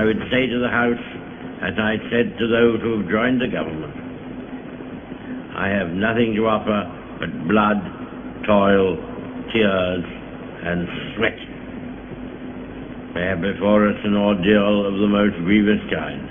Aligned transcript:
I 0.00 0.04
would 0.04 0.22
say 0.30 0.46
to 0.46 0.58
the 0.58 0.68
House, 0.68 1.04
as 1.62 1.74
I 1.78 1.96
said 2.10 2.36
to 2.38 2.46
those 2.46 2.80
who 2.82 2.90
have 2.98 3.08
joined 3.08 3.40
the 3.40 3.48
government, 3.48 3.94
I 5.56 5.68
have 5.68 5.90
nothing 6.06 6.34
to 6.36 6.42
offer 6.48 6.80
but 7.20 7.30
blood, 7.48 7.80
toil, 8.46 8.96
tears, 9.52 10.04
and 10.68 10.88
sweat. 11.16 11.38
We 13.14 13.20
have 13.22 13.40
before 13.40 13.88
us 13.90 13.98
an 14.04 14.16
ordeal 14.16 14.86
of 14.88 14.94
the 15.04 15.08
most 15.08 15.36
grievous 15.46 15.82
kind. 15.90 16.26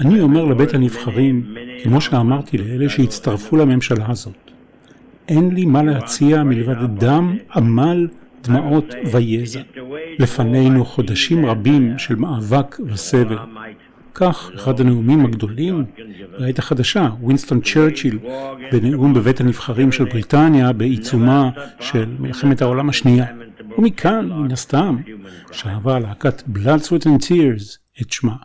אני 0.00 0.20
אומר 0.20 0.44
לבית 0.44 0.74
הנבחרים, 0.74 1.42
כמו 1.82 2.00
שאמרתי 2.00 2.58
לאלה 2.58 2.88
שהצטרפו 2.88 3.56
לממשלה 3.56 4.06
הזאת, 4.08 4.50
אין 5.28 5.54
לי 5.54 5.64
מה 5.64 5.82
להציע 5.82 6.42
מלבד 6.42 6.98
דם, 6.98 7.36
עמל, 7.56 8.06
דמעות 8.42 8.94
ויזע. 9.12 9.60
לפנינו 10.18 10.84
חודשים 10.84 11.46
רבים 11.46 11.98
של 11.98 12.16
מאבק 12.16 12.76
וסבל. 12.86 13.38
כך, 14.14 14.50
אחד 14.54 14.80
הנאומים 14.80 15.24
הגדולים 15.24 15.84
בעת 16.38 16.58
החדשה, 16.58 17.08
וינסטון 17.26 17.60
צ'רצ'יל, 17.60 18.18
בנאום 18.72 19.14
בבית 19.14 19.40
הנבחרים 19.40 19.92
של 19.92 20.04
בריטניה 20.04 20.72
בעיצומה 20.72 21.50
של 21.80 22.06
מלחמת 22.18 22.62
העולם 22.62 22.88
השנייה. 22.88 23.26
ומכאן, 23.78 24.28
מן 24.32 24.52
הסתם, 24.52 24.96
שאהבה 25.52 25.98
להקת 25.98 26.42
Blood, 26.54 26.80
Sweat 26.88 27.04
and 27.04 27.24
Tears 27.26 27.78
את 28.02 28.12
שמה. 28.12 28.36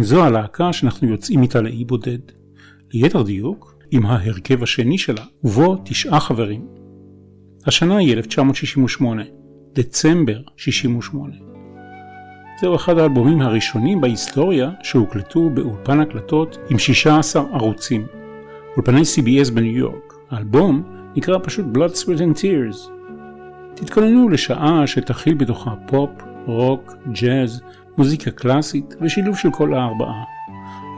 זו 0.00 0.24
הלהקה 0.24 0.72
שאנחנו 0.72 1.08
יוצאים 1.08 1.42
איתה 1.42 1.60
לאי 1.60 1.84
בודד. 1.84 2.18
ליתר 2.92 3.22
דיוק, 3.22 3.78
עם 3.90 4.06
ההרכב 4.06 4.62
השני 4.62 4.98
שלה, 4.98 5.24
ובו 5.44 5.76
תשעה 5.84 6.20
חברים. 6.20 6.75
השנה 7.66 7.96
היא 7.96 8.12
1968, 8.12 9.22
דצמבר 9.74 10.40
68. 10.56 11.34
זהו 12.60 12.76
אחד 12.76 12.98
האלבומים 12.98 13.40
הראשונים 13.40 14.00
בהיסטוריה 14.00 14.70
שהוקלטו 14.82 15.50
באולפן 15.50 16.00
הקלטות 16.00 16.58
עם 16.70 16.78
16 16.78 17.42
ערוצים. 17.52 18.06
אולפני 18.76 19.00
CBS 19.00 19.52
בניו 19.54 19.76
יורק. 19.76 20.14
האלבום 20.30 20.82
נקרא 21.16 21.38
פשוט 21.42 21.66
Blood, 21.74 21.96
Sweat 21.96 22.18
and 22.18 22.38
Tears. 22.40 22.90
תתכוננו 23.74 24.28
לשעה 24.28 24.86
שתכיל 24.86 25.34
בתוכה 25.34 25.74
פופ, 25.86 26.10
רוק, 26.46 26.92
ג'אז, 27.12 27.62
מוזיקה 27.98 28.30
קלאסית 28.30 28.94
ושילוב 29.00 29.36
של 29.36 29.50
כל 29.50 29.74
הארבעה. 29.74 30.22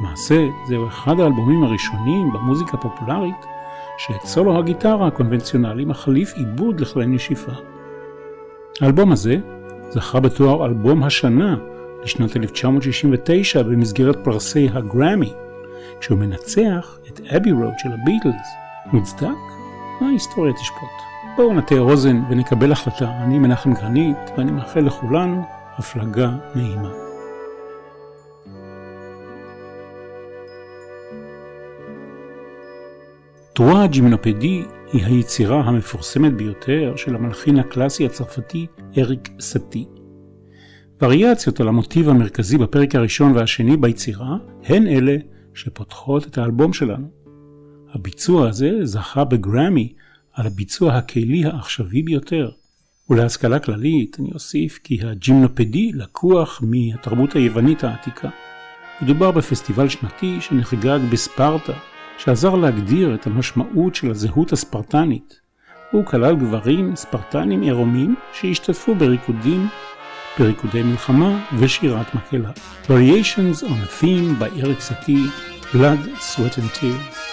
למעשה, 0.00 0.46
זהו 0.68 0.88
אחד 0.88 1.20
האלבומים 1.20 1.62
הראשונים 1.62 2.32
במוזיקה 2.32 2.70
הפופולרית 2.78 3.57
שאת 3.98 4.24
סולו 4.24 4.58
הגיטרה 4.58 5.06
הקונבנציונלי 5.06 5.84
מחליף 5.84 6.34
עיבוד 6.34 6.80
לכלי 6.80 7.06
נשיפה. 7.06 7.52
האלבום 8.80 9.12
הזה 9.12 9.36
זכה 9.90 10.20
בתואר 10.20 10.66
אלבום 10.66 11.02
השנה 11.02 11.56
לשנת 12.02 12.36
1969 12.36 13.62
במסגרת 13.62 14.16
פרסי 14.24 14.68
הגרמי, 14.72 15.32
כשהוא 16.00 16.18
מנצח 16.18 16.98
את 17.08 17.20
אבי 17.36 17.52
רוד 17.52 17.74
של 17.78 17.88
הביטלס. 17.92 18.48
מוצדק? 18.92 19.28
ההיסטוריה 20.00 20.52
תשפוט. 20.52 20.88
בואו 21.36 21.54
נטה 21.54 21.78
אוזן 21.78 22.20
ונקבל 22.30 22.72
החלטה. 22.72 23.10
אני 23.24 23.38
מנחם 23.38 23.74
גרנית 23.74 24.16
ואני 24.36 24.52
מאחל 24.52 24.80
לכולנו 24.80 25.44
הפלגה 25.78 26.30
נעימה. 26.54 27.07
טרואה 33.58 33.86
ג'ימנופדי 33.86 34.62
היא 34.92 35.06
היצירה 35.06 35.60
המפורסמת 35.60 36.34
ביותר 36.34 36.92
של 36.96 37.14
המלחין 37.14 37.58
הקלאסי 37.58 38.06
הצרפתי 38.06 38.66
אריק 38.98 39.30
סטי. 39.40 39.86
וריאציות 41.02 41.60
על 41.60 41.68
המוטיב 41.68 42.08
המרכזי 42.08 42.58
בפרק 42.58 42.94
הראשון 42.94 43.32
והשני 43.36 43.76
ביצירה 43.76 44.36
הן 44.64 44.86
אלה 44.86 45.16
שפותחות 45.54 46.26
את 46.26 46.38
האלבום 46.38 46.72
שלנו. 46.72 47.08
הביצוע 47.94 48.48
הזה 48.48 48.70
זכה 48.82 49.24
בגרמי 49.24 49.92
על 50.32 50.46
הביצוע 50.46 50.94
הכלי 50.94 51.44
העכשווי 51.44 52.02
ביותר. 52.02 52.50
ולהשכלה 53.10 53.58
כללית 53.58 54.16
אני 54.20 54.30
אוסיף 54.34 54.78
כי 54.84 54.98
הג'ימנופדי 55.02 55.92
לקוח 55.94 56.62
מהתרבות 56.62 57.32
היוונית 57.32 57.84
העתיקה. 57.84 58.28
מדובר 59.02 59.30
בפסטיבל 59.30 59.88
שנתי 59.88 60.36
שנחגג 60.40 60.98
בספרטה 61.12 61.72
שעזר 62.18 62.54
להגדיר 62.54 63.14
את 63.14 63.26
המשמעות 63.26 63.94
של 63.94 64.10
הזהות 64.10 64.52
הספרטנית. 64.52 65.40
הוא 65.90 66.04
כלל 66.04 66.36
גברים 66.36 66.96
ספרטנים 66.96 67.62
עירומים 67.62 68.14
שהשתתפו 68.32 68.94
בריקודים, 68.94 69.68
בריקודי 70.38 70.82
מלחמה 70.82 71.44
ושירת 71.58 72.14
מקהלה. 72.14 72.50
Variations 72.84 73.62
on 73.62 73.66
a 73.66 74.02
Theme 74.02 74.40
by 74.40 74.60
Eric 74.62 74.80
Satie, 74.80 75.30
Blood, 75.72 76.00
Sweat 76.20 76.58
and 76.58 76.80
Tears. 76.80 77.27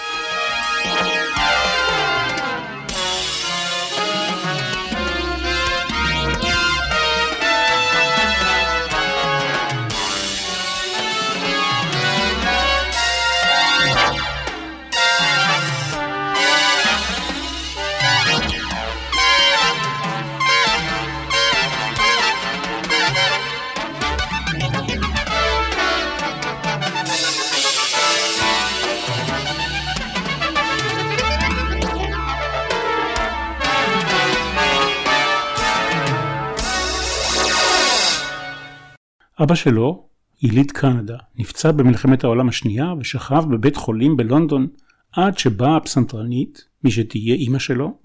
אבא 39.45 39.55
שלו, 39.55 40.07
יליד 40.41 40.71
קנדה, 40.71 41.17
נפצע 41.35 41.71
במלחמת 41.71 42.23
העולם 42.23 42.49
השנייה 42.49 42.93
ושכב 42.99 43.43
בבית 43.49 43.75
חולים 43.75 44.17
בלונדון 44.17 44.67
עד 45.11 45.37
שבאה 45.37 45.77
הפסנתרנית, 45.77 46.65
מי 46.83 46.91
שתהיה 46.91 47.35
אימא 47.35 47.59
שלו, 47.59 47.97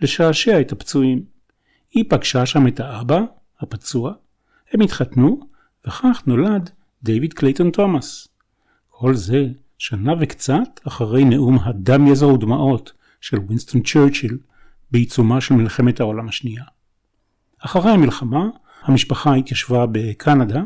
לשעשע 0.00 0.60
את 0.60 0.72
הפצועים. 0.72 1.24
היא 1.90 2.04
פגשה 2.08 2.46
שם 2.46 2.66
את 2.66 2.80
האבא, 2.80 3.20
הפצוע, 3.60 4.12
הם 4.72 4.80
התחתנו, 4.80 5.40
וכך 5.86 6.22
נולד 6.26 6.70
דיוויד 7.02 7.32
קלייטון 7.32 7.70
תומאס. 7.70 8.28
כל 8.88 9.14
זה 9.14 9.46
שנה 9.78 10.12
וקצת 10.20 10.80
אחרי 10.86 11.24
נאום 11.24 11.58
הדם 11.62 12.06
יזע 12.06 12.26
ודמעות 12.26 12.92
של 13.20 13.38
וינסטון 13.48 13.82
צ'רצ'יל 13.82 14.38
בעיצומה 14.90 15.40
של 15.40 15.54
מלחמת 15.54 16.00
העולם 16.00 16.28
השנייה. 16.28 16.64
אחרי 17.58 17.90
המלחמה 17.90 18.48
המשפחה 18.82 19.34
התיישבה 19.34 19.86
בקנדה, 19.92 20.62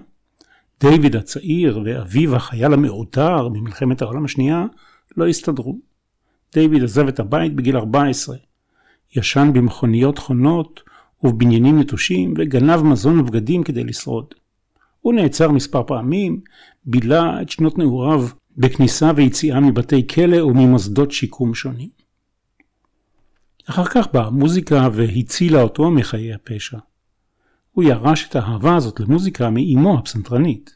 דיוויד 0.81 1.17
הצעיר 1.17 1.81
ואביו 1.85 2.37
החייל 2.37 2.73
המעוטר 2.73 3.49
ממלחמת 3.49 4.03
העולם 4.03 4.25
השנייה 4.25 4.65
לא 5.17 5.27
הסתדרו. 5.27 5.79
דיוויד 6.53 6.83
עזב 6.83 7.09
את 7.09 7.21
הבית 7.21 7.55
בגיל 7.55 7.77
14, 7.77 8.37
ישן 9.17 9.51
במכוניות 9.55 10.19
חונות 10.19 10.83
ובבניינים 11.23 11.79
נטושים 11.79 12.35
וגנב 12.39 12.83
מזון 12.83 13.21
ובגדים 13.21 13.63
כדי 13.63 13.85
לשרוד. 13.85 14.27
הוא 15.01 15.15
נעצר 15.15 15.51
מספר 15.51 15.83
פעמים, 15.87 16.41
בילה 16.85 17.43
את 17.43 17.51
שנות 17.51 17.79
נעוריו 17.79 18.29
בכניסה 18.57 19.11
ויציאה 19.17 19.61
מבתי 19.61 20.07
כלא 20.07 20.45
וממוסדות 20.45 21.13
שיקום 21.13 21.55
שונים. 21.55 21.89
אחר 23.71 23.85
כך 23.85 24.07
באה 24.13 24.31
מוזיקה 24.31 24.89
והצילה 24.93 25.63
אותו 25.63 25.91
מחיי 25.91 26.35
הפשע. 26.35 26.79
הוא 27.73 27.85
ירש 27.85 28.29
את 28.29 28.37
האהבה 28.37 28.77
הזאת 28.77 29.01
למוזיקה 29.01 29.51
מאימו 29.51 29.99
הפסנתרנית. 29.99 30.76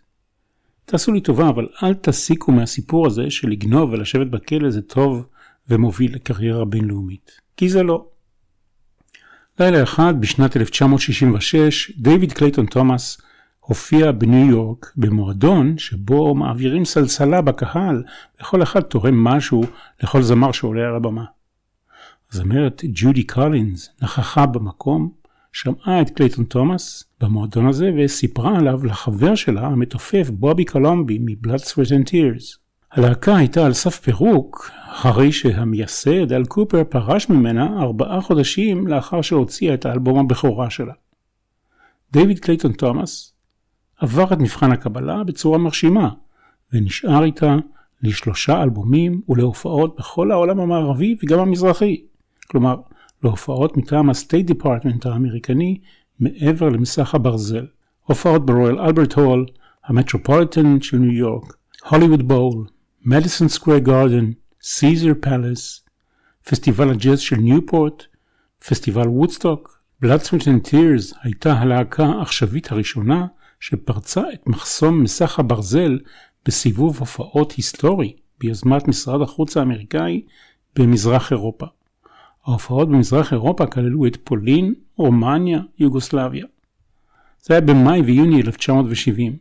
תעשו 0.91 1.13
לי 1.13 1.21
טובה, 1.21 1.49
אבל 1.49 1.69
אל 1.83 1.95
תסיקו 1.95 2.53
מהסיפור 2.53 3.07
הזה 3.07 3.31
שלגנוב 3.31 3.91
ולשבת 3.91 4.27
בכלא 4.27 4.71
זה 4.71 4.83
טוב 4.83 5.27
ומוביל 5.69 6.15
לקריירה 6.15 6.65
בינלאומית. 6.65 7.31
כי 7.57 7.69
זה 7.69 7.83
לא. 7.83 8.07
לילה 9.61 9.83
אחד 9.83 10.15
בשנת 10.21 10.57
1966, 10.57 11.93
דיוויד 11.99 12.33
קלייטון 12.33 12.67
תומאס 12.67 13.21
הופיע 13.61 14.13
בניו 14.13 14.51
יורק 14.51 14.93
במועדון 14.97 15.79
שבו 15.79 16.35
מעבירים 16.35 16.85
סלסלה 16.85 17.41
בקהל 17.41 18.03
וכל 18.41 18.63
אחד 18.63 18.81
תורם 18.81 19.25
משהו 19.25 19.63
לכל 20.03 20.23
זמר 20.23 20.53
שעולה 20.53 20.89
על 20.89 20.97
הבמה. 20.97 21.25
הזמרת 22.33 22.83
ג'ודי 22.93 23.27
קולינס 23.27 23.91
נכחה 24.03 24.47
במקום 24.47 25.20
שמעה 25.53 26.03
את 26.03 26.11
קלייטון 26.11 26.45
תומאס 26.45 27.05
במועדון 27.21 27.67
הזה 27.67 27.91
וסיפרה 27.99 28.59
עליו 28.59 28.85
לחבר 28.85 29.35
שלה 29.35 29.67
המתופף 29.67 30.31
בובי 30.31 30.65
קולומבי 30.65 31.19
מ 31.21 31.27
Blood 31.27 31.59
Sweat 31.59 31.93
and 31.93 32.07
Tears. 32.07 32.59
הלהקה 32.93 33.37
הייתה 33.37 33.67
על 33.67 33.73
סף 33.73 33.99
פירוק 33.99 34.71
אחרי 34.89 35.33
שהמייסד 35.33 36.33
אל 36.33 36.45
קופר 36.45 36.85
פרש 36.85 37.29
ממנה 37.29 37.81
ארבעה 37.81 38.21
חודשים 38.21 38.87
לאחר 38.87 39.23
שהוציאה 39.23 39.75
את 39.75 39.87
האלבום 39.87 40.19
הבכורה 40.19 40.71
שלה. 40.71 40.93
דיוויד 42.13 42.39
קלייטון 42.39 42.73
תומאס 42.73 43.35
עבר 43.99 44.33
את 44.33 44.39
מבחן 44.39 44.73
הקבלה 44.73 45.25
בצורה 45.25 45.59
מרשימה, 45.59 46.11
ונשאר 46.73 47.25
איתה 47.25 47.57
לשלושה 48.03 48.63
אלבומים 48.63 49.21
ולהופעות 49.29 49.97
בכל 49.99 50.31
העולם 50.31 50.61
המערבי 50.61 51.17
וגם 51.23 51.39
המזרחי. 51.39 52.03
כלומר, 52.51 52.77
להופעות 53.23 53.77
מטעם 53.77 54.11
ה 54.11 54.17
State 54.17 54.47
Department 54.47 55.07
האמריקני 55.07 55.81
מעבר 56.21 56.69
למסך 56.69 57.15
הברזל. 57.15 57.67
הופעות 58.05 58.47
ברויאל 58.47 58.79
אלברט 58.79 59.13
הול, 59.13 59.47
המטרופוליטן 59.85 60.81
של 60.81 60.97
ניו 60.97 61.13
יורק, 61.13 61.57
הוליווד 61.91 62.29
בול, 62.29 62.67
מדיסון 63.05 63.49
סקוויר 63.49 63.79
גארדן, 63.79 64.31
סיזרס 64.63 65.13
פאלאס, 65.21 65.85
פסטיבל 66.45 66.91
הג'אז 66.91 67.21
של 67.21 67.37
ניופורט, 67.37 68.05
פסטיבל 68.69 69.09
וודסטוק, 69.09 69.81
Sweat 70.03 70.47
and 70.47 70.71
Tears 70.71 71.19
הייתה 71.23 71.53
הלהקה 71.53 72.05
העכשווית 72.05 72.73
הראשונה 72.73 73.27
שפרצה 73.61 74.23
את 74.35 74.47
מחסום 74.47 75.03
מסך 75.03 75.39
הברזל 75.39 75.99
בסיבוב 76.47 76.99
הופעות 76.99 77.53
היסטורי 77.53 78.17
ביוזמת 78.39 78.89
משרד 78.89 79.23
החוץ 79.23 79.57
האמריקאי 79.57 80.23
במזרח 80.77 81.33
אירופה. 81.33 81.67
ההופעות 82.51 82.89
במזרח 82.89 83.33
אירופה 83.33 83.67
כללו 83.67 84.07
את 84.07 84.17
פולין, 84.25 84.75
רומניה, 84.97 85.61
יוגוסלביה. 85.79 86.47
זה 87.43 87.55
היה 87.55 87.61
במאי 87.61 88.01
ויוני 88.01 88.41
1970. 88.41 89.37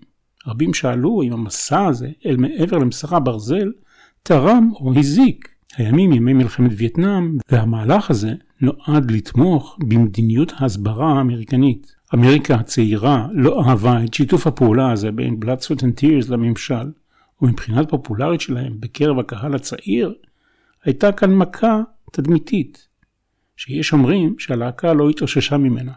רבים 0.47 0.73
שאלו 0.73 1.21
אם 1.23 1.33
המסע 1.33 1.85
הזה 1.85 2.09
אל 2.25 2.38
מעבר 2.38 2.77
למסך 2.77 3.13
הברזל 3.13 3.71
תרם 4.23 4.71
או 4.79 4.94
הזיק. 4.95 5.50
הימים 5.77 6.11
ימי 6.11 6.33
מלחמת 6.33 6.71
וייטנאם, 6.77 7.38
והמהלך 7.51 8.09
הזה 8.09 8.33
נועד 8.61 9.11
לתמוך 9.11 9.77
במדיניות 9.79 10.53
ההסברה 10.57 11.17
האמריקנית. 11.17 11.95
אמריקה 12.13 12.56
הצעירה 12.56 13.27
לא 13.31 13.63
אהבה 13.63 14.03
את 14.03 14.13
שיתוף 14.13 14.47
הפעולה 14.47 14.91
הזה 14.91 15.11
בין 15.11 15.39
Blood, 15.44 15.63
Sweat 15.63 15.79
and 15.79 16.01
Tears 16.01 16.31
לממשל, 16.31 16.91
ומבחינת 17.41 17.89
פופולרית 17.89 18.41
שלהם 18.41 18.73
בקרב 18.79 19.19
הקהל 19.19 19.56
הצעיר, 19.56 20.13
הייתה 20.83 21.11
כאן 21.11 21.35
מכה 21.35 21.81
תדמיתית, 22.11 22.88
שיש 23.59 23.94
אומרים 23.94 24.35
שהלהקה 24.39 24.94
לא 24.94 25.09
התאוששה 25.09 25.57
ממנה. 25.57 25.91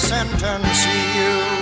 Sentence 0.00 0.86
you. 1.14 1.59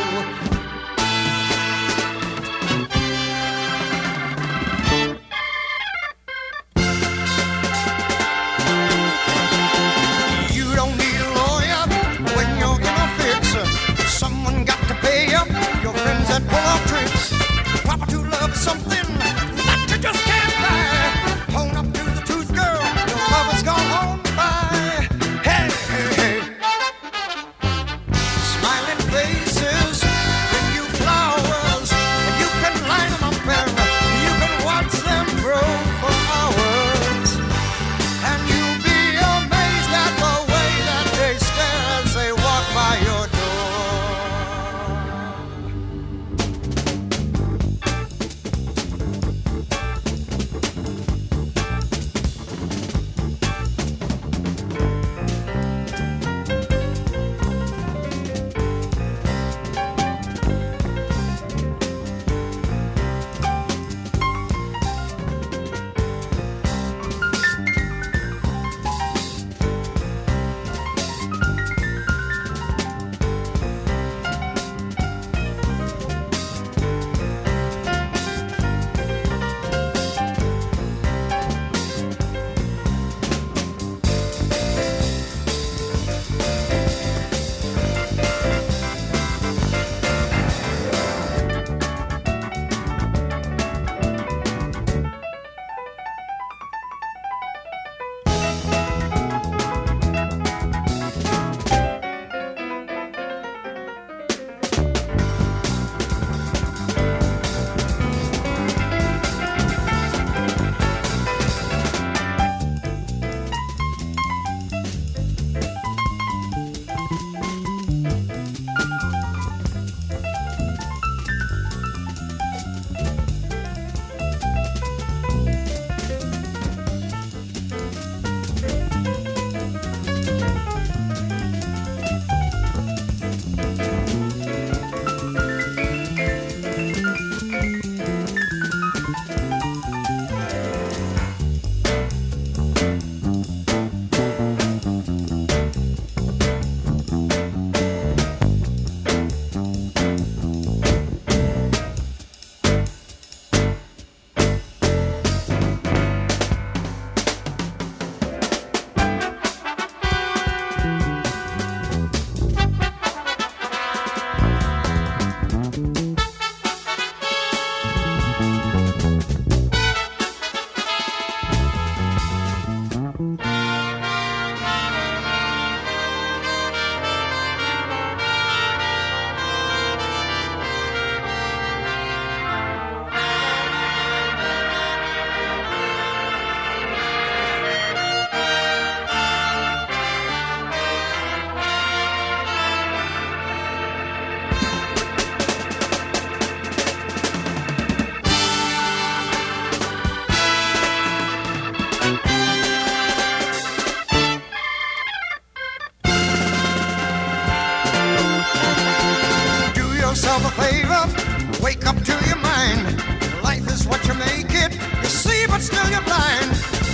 but 215.58 215.64
still 215.64 215.90
you're 215.90 216.02
blind. 216.02 216.50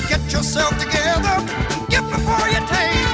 Get 0.09 0.23
yourself 0.33 0.73
together, 0.79 1.37
get 1.91 2.03
before 2.09 2.47
you 2.49 2.61
take. 2.73 3.09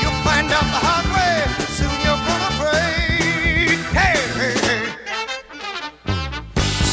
You'll 0.00 0.20
find 0.24 0.48
out 0.56 0.66
the 0.72 0.80
hard 0.88 1.06
way, 1.16 1.36
soon 1.76 1.96
you're 2.04 2.22
gonna 2.28 2.52
break. 2.62 3.78
Hey, 3.92 4.16
hey, 4.40 4.56
hey. 4.66 4.84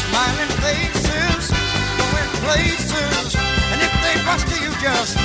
Smiling 0.04 0.54
faces, 0.64 1.44
going 2.00 2.32
places, 2.44 3.36
and 3.72 3.80
if 3.88 3.94
they 4.04 4.16
bust 4.26 4.48
you, 4.62 4.72
just 4.82 5.23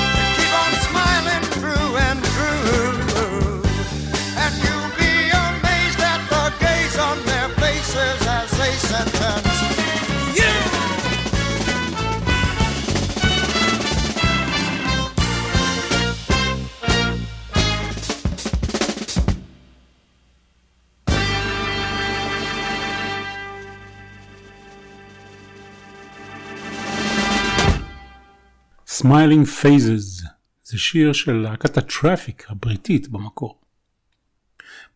Smiling 29.08 29.62
Phases 29.62 30.28
זה 30.64 30.78
שיר 30.78 31.12
של 31.12 31.32
להקת 31.32 31.78
הטראפיק 31.78 32.46
הבריטית 32.48 33.08
במקור. 33.08 33.60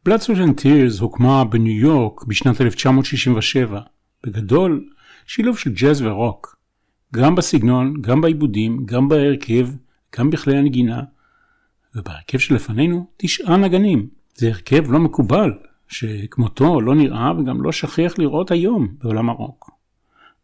Blood 0.09 0.21
Sweat 0.21 0.39
and 0.39 0.63
Tears 0.63 1.01
הוקמה 1.01 1.45
בניו 1.45 1.81
יורק 1.81 2.25
בשנת 2.25 2.61
1967. 2.61 3.81
בגדול, 4.27 4.89
שילוב 5.27 5.59
של 5.59 5.73
ג'אז 5.73 6.03
ורוק. 6.03 6.57
גם 7.15 7.35
בסגנון, 7.35 7.95
גם 8.01 8.21
בעיבודים, 8.21 8.87
גם 8.87 9.09
בהרכב, 9.09 9.69
גם 10.19 10.31
בכלי 10.31 10.57
הנגינה. 10.57 11.03
ובהרכב 11.95 12.39
שלפנינו, 12.39 13.07
תשעה 13.17 13.57
נגנים. 13.57 14.09
זה 14.35 14.49
הרכב 14.49 14.91
לא 14.91 14.99
מקובל, 14.99 15.53
שכמותו 15.89 16.81
לא 16.81 16.95
נראה 16.95 17.33
וגם 17.39 17.63
לא 17.63 17.73
שכיח 17.73 18.19
לראות 18.19 18.51
היום 18.51 18.89
בעולם 18.99 19.31
הרוק. 19.31 19.71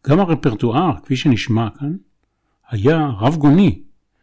גם 0.08 0.20
הרפרטואר, 0.20 0.92
כפי 1.04 1.16
שנשמע 1.16 1.68
כאן, 1.78 1.96
היה 2.70 3.10
רב 3.20 3.36
גוני. 3.36 3.82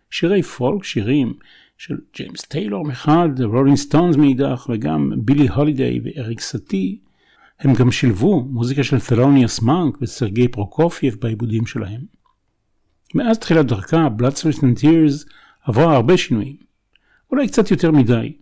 שירי 0.09 0.41
פולק, 0.41 0.83
שירים 0.83 1.33
של 1.77 1.97
ג'יימס 2.15 2.41
טיילור 2.41 2.85
מחד, 2.85 3.29
רולינג 3.43 3.77
סטונס 3.77 4.15
מאידך, 4.15 4.67
וגם 4.69 5.11
בילי 5.17 5.47
הולידיי 5.47 5.99
ואריק 6.03 6.39
סאטי, 6.39 6.99
הם 7.59 7.73
גם 7.73 7.91
שילבו 7.91 8.41
מוזיקה 8.41 8.83
של 8.83 8.99
תלוניוס 8.99 9.61
מונק 9.61 9.97
וסרגי 10.01 10.47
פרוקופייב 10.47 11.15
בעיבודים 11.21 11.65
שלהם. 11.65 12.01
מאז 13.15 13.39
תחילת 13.39 13.65
דרכה, 13.65 14.07
Blood, 14.19 14.33
Sweat 14.33 14.59
and 14.59 14.85
עברה 15.63 15.95
הרבה 15.95 16.17
שינויים. 16.17 16.55
אולי 17.31 17.47
קצת 17.47 17.71
יותר 17.71 17.91
מדי. 17.91 18.37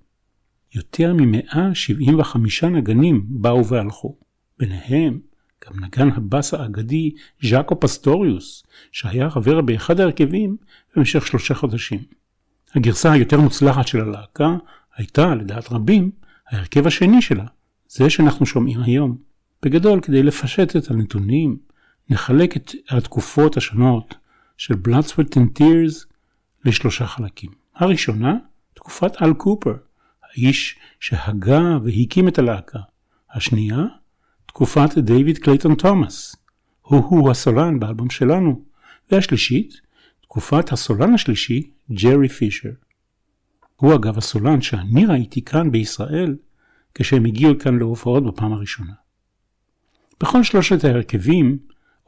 יותר 0.76 1.14
מ-175 1.14 2.66
נגנים 2.68 3.26
באו 3.30 3.68
והלכו. 3.68 4.18
ביניהם 4.60 5.20
גם 5.66 5.86
נגן 5.86 6.10
הבאס 6.10 6.54
האגדי 6.54 7.12
ז'אקו 7.42 7.80
פסטוריוס, 7.80 8.64
שהיה 8.92 9.30
חבר 9.30 9.62
באחד 9.62 10.00
ההרכבים 10.00 10.58
במשך 10.96 11.28
שלושה 11.28 11.54
חודשים. 11.54 12.00
הגרסה 12.76 13.12
היותר 13.12 13.40
מוצלחת 13.40 13.88
של 13.88 14.02
הלהקה 14.02 14.58
הייתה, 14.96 15.36
לדעת 15.36 15.72
רבים, 15.72 16.12
ההרכב 16.50 16.88
השני 16.88 17.22
שלה, 17.22 17.46
זה 17.88 18.10
שאנחנו 18.10 18.46
שומעים 18.46 18.82
היום. 18.82 19.18
בגדול, 19.64 20.02
כדי 20.02 20.24
לפשט 20.24 20.76
את 20.76 20.92
הנתונים, 20.92 21.58
נחלק 22.10 22.58
את 22.58 22.72
התקופות 22.90 23.58
השונות 23.58 24.16
של 24.58 24.74
Blood, 24.74 25.06
Sweat 25.06 25.36
and 25.36 25.60
Tears 25.60 26.06
לשלושה 26.66 27.08
חלקים. 27.08 27.52
הראשונה, 27.76 28.38
תקופת 28.74 29.22
אל 29.22 29.34
קופר, 29.34 29.76
האיש 30.24 30.80
שהגה 31.00 31.78
והקים 31.84 32.28
את 32.28 32.40
הלהקה. 32.40 32.80
השנייה, 33.34 33.86
תקופת 34.54 34.98
דיוויד 34.98 35.38
קלייטון 35.38 35.76
תומאס, 35.76 36.36
הוא-הוא 36.82 37.32
הסולן 37.32 37.80
באלבום 37.80 38.10
שלנו. 38.10 38.64
והשלישית, 39.12 39.74
תקופת 40.22 40.72
הסולן 40.72 41.14
השלישי, 41.14 41.72
ג'רי 41.92 42.30
פישר. 42.30 42.70
הוא 43.76 43.96
אגב 43.96 44.18
הסולן 44.18 44.62
שאני 44.62 45.06
ראיתי 45.06 45.42
כאן 45.42 45.72
בישראל 45.72 46.36
כשהם 46.94 47.26
הגיעו 47.26 47.60
כאן 47.60 47.78
להופעות 47.78 48.26
בפעם 48.26 48.54
הראשונה. 48.54 48.94
בכל 50.22 50.44
שלושת 50.44 50.84
ההרכבים, 50.84 51.58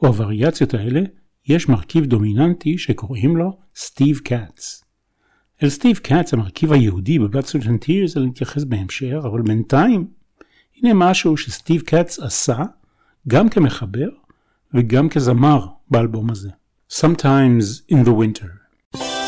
או 0.02 0.06
הווריאציות 0.06 0.74
האלה, 0.74 1.00
יש 1.48 1.68
מרכיב 1.68 2.06
דומיננטי 2.06 2.78
שקוראים 2.78 3.36
לו 3.36 3.58
סטיב 3.76 4.18
קאץ. 4.18 4.84
אל 5.62 5.68
סטיב 5.68 5.98
קאץ, 5.98 6.34
המרכיב 6.34 6.72
היהודי 6.72 7.18
ב 7.18 7.22
Blood, 7.22 7.44
Sweat 7.44 7.70
and 7.70 7.85
Tears, 7.85 8.16
אני 8.16 8.30
אתייחס 8.30 8.64
בהמשך, 8.64 9.18
אבל 9.24 9.42
בינתיים, 9.42 10.15
הנה 10.82 10.94
משהו 10.94 11.36
שסטיב 11.36 11.82
קאץ 11.82 12.18
עשה, 12.18 12.56
גם 13.28 13.48
כמחבר 13.48 14.08
וגם 14.74 15.08
כזמר 15.08 15.66
באלבום 15.90 16.30
הזה. 16.30 16.50
Sometimes 16.92 17.92
in 17.92 18.06
the 18.06 18.12
winter. 18.12 18.48
Sometimes 18.96 19.26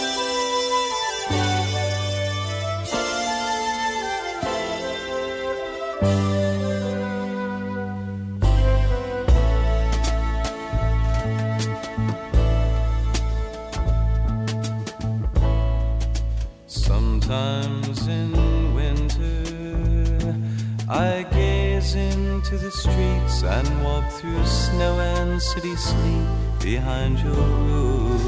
into 22.50 22.64
the 22.64 22.70
streets 22.70 23.42
and 23.42 23.84
walk 23.84 24.10
through 24.12 24.42
snow 24.46 24.98
and 25.00 25.42
city 25.42 25.76
sleep 25.76 26.26
behind 26.62 27.18
your 27.18 27.34
roof. 27.34 28.22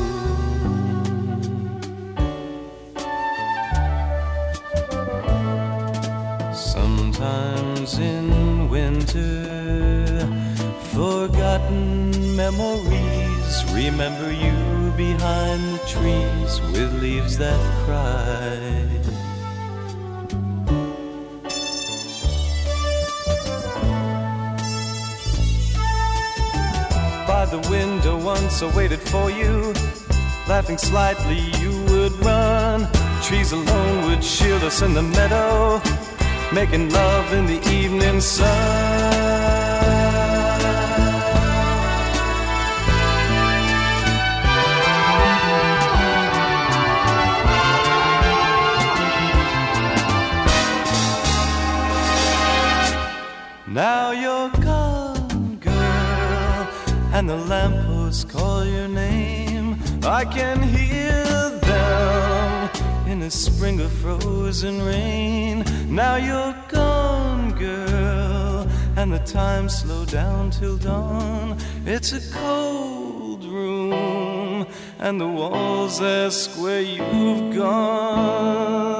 Sometimes 6.55 7.99
in 7.99 8.69
winter, 8.69 10.19
forgotten 10.93 12.37
memories 12.37 13.65
remember 13.73 14.31
you 14.33 14.93
behind 14.99 15.63
the 15.75 15.85
trees 15.87 16.61
with 16.73 16.93
leaves 17.01 17.39
that 17.39 17.61
cry. 17.87 18.90
I 28.63 28.77
waited 28.77 29.01
for 29.01 29.31
you. 29.31 29.73
Laughing 30.47 30.77
slightly, 30.77 31.39
you 31.63 31.73
would 31.85 32.13
run. 32.23 32.87
Trees 33.23 33.53
alone 33.53 34.11
would 34.11 34.23
shield 34.23 34.63
us 34.65 34.83
in 34.83 34.93
the 34.93 35.03
meadow. 35.03 35.81
Making 36.53 36.91
love 36.91 37.33
in 37.33 37.47
the 37.47 37.61
evening 37.71 38.21
sun. 38.21 38.47
Now 53.67 54.11
you're 54.11 54.51
gone, 54.61 55.57
girl, 55.61 56.69
and 57.15 57.31
the 57.31 57.39
name. 57.47 57.80
I 60.21 60.25
can 60.27 60.63
hear 60.63 61.25
them 61.61 62.71
in 63.09 63.23
a 63.23 63.31
spring 63.31 63.81
of 63.81 63.91
frozen 63.91 64.83
rain. 64.85 65.65
Now 65.89 66.17
you're 66.17 66.55
gone, 66.69 67.53
girl, 67.53 68.69
and 68.97 69.11
the 69.15 69.21
time 69.21 69.71
slowed 69.71 70.11
down 70.11 70.51
till 70.51 70.77
dawn. 70.77 71.57
It's 71.87 72.13
a 72.13 72.21
cold 72.35 73.45
room, 73.45 74.67
and 74.99 75.19
the 75.19 75.27
walls 75.27 76.03
ask 76.03 76.51
where 76.61 76.83
you've 76.83 77.57
gone. 77.57 78.91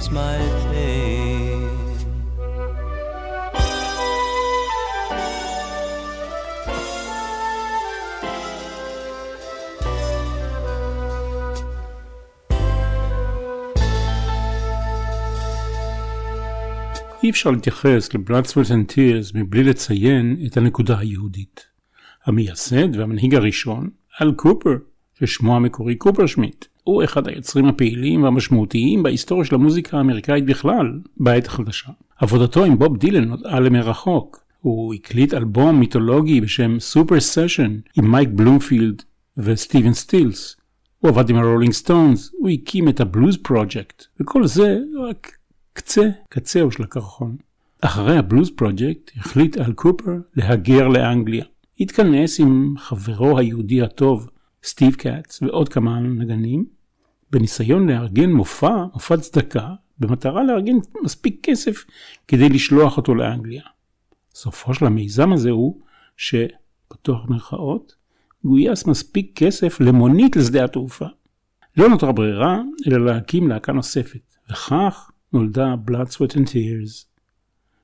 ease 0.00 0.10
my 0.10 0.38
pain. 0.70 1.60
אי 17.22 17.30
אפשר 17.30 17.50
להתייחס 17.50 18.14
לבלאדסוויט 18.14 18.68
and 18.68 18.92
Tears 18.92 19.32
מבלי 19.34 19.64
לציין 19.64 20.36
את 20.46 20.56
הנקודה 20.56 20.98
היהודית. 20.98 21.66
המייסד 22.24 22.96
והמנהיג 22.96 23.34
הראשון, 23.34 23.90
אל 24.22 24.32
קופר, 24.32 24.76
ששמו 25.14 25.56
המקורי 25.56 25.94
קופרשמידט, 25.94 26.64
הוא 26.90 27.04
אחד 27.04 27.28
היוצרים 27.28 27.66
הפעילים 27.66 28.22
והמשמעותיים 28.22 29.02
בהיסטוריה 29.02 29.44
של 29.44 29.54
המוזיקה 29.54 29.96
האמריקאית 29.96 30.46
בכלל, 30.46 31.00
בעת 31.16 31.46
החדשה. 31.46 31.88
עבודתו 32.18 32.64
עם 32.64 32.78
בוב 32.78 32.96
דילן 32.96 33.24
נודעה 33.24 33.60
למרחוק. 33.60 34.40
הוא 34.60 34.94
הקליט 34.94 35.34
אלבום 35.34 35.80
מיתולוגי 35.80 36.40
בשם 36.40 36.80
Super 36.80 37.20
Session 37.20 37.78
עם 37.98 38.10
מייק 38.10 38.28
בלומפילד 38.28 39.02
וסטיבן 39.36 39.92
סטילס. 39.92 40.56
הוא 40.98 41.08
עבד 41.08 41.30
עם 41.30 41.36
הרולינג 41.36 41.72
סטונס, 41.72 42.30
הוא 42.38 42.48
הקים 42.48 42.88
את 42.88 43.00
ה 43.00 43.06
Blues 43.06 43.36
Project, 43.36 44.04
וכל 44.20 44.46
זה 44.46 44.78
רק 45.08 45.36
קצה 45.72 46.08
קצהו 46.28 46.70
של 46.70 46.82
הקרחון. 46.82 47.36
אחרי 47.80 48.18
ה 48.18 48.23
Blues 48.23 48.50
Project 48.50 49.10
החליט 49.16 49.58
אל 49.58 49.72
קופר 49.72 50.12
להגר 50.36 50.88
לאנגליה. 50.88 51.44
התכנס 51.80 52.40
עם 52.40 52.74
חברו 52.78 53.38
היהודי 53.38 53.82
הטוב, 53.82 54.28
סטיב 54.64 54.94
קאץ 54.94 55.42
ועוד 55.42 55.68
כמה 55.68 56.00
נגנים, 56.00 56.79
בניסיון 57.30 57.88
לארגן 57.88 58.30
מופע, 58.30 58.84
מופע 58.94 59.16
צדקה, 59.16 59.68
במטרה 59.98 60.42
לארגן 60.42 60.76
מספיק 61.02 61.40
כסף 61.42 61.84
כדי 62.28 62.48
לשלוח 62.48 62.96
אותו 62.96 63.14
לאנגליה. 63.14 63.62
סופו 64.34 64.74
של 64.74 64.86
המיזם 64.86 65.32
הזה 65.32 65.50
הוא 65.50 65.80
שפתוח 66.16 67.28
מרכאות, 67.28 67.94
גויס 68.44 68.86
מספיק 68.86 69.32
כסף 69.34 69.80
למונית 69.80 70.36
לשדה 70.36 70.64
התעופה. 70.64 71.06
לא 71.76 71.88
נותרה 71.88 72.12
ברירה 72.12 72.60
אלא 72.86 73.04
להקים 73.04 73.48
להקה 73.48 73.72
נוספת, 73.72 74.36
וכך 74.50 75.10
נולדה 75.32 75.74
Blood, 75.90 76.14
Sweat 76.14 76.32
and 76.32 76.46
Tears. 76.46 77.06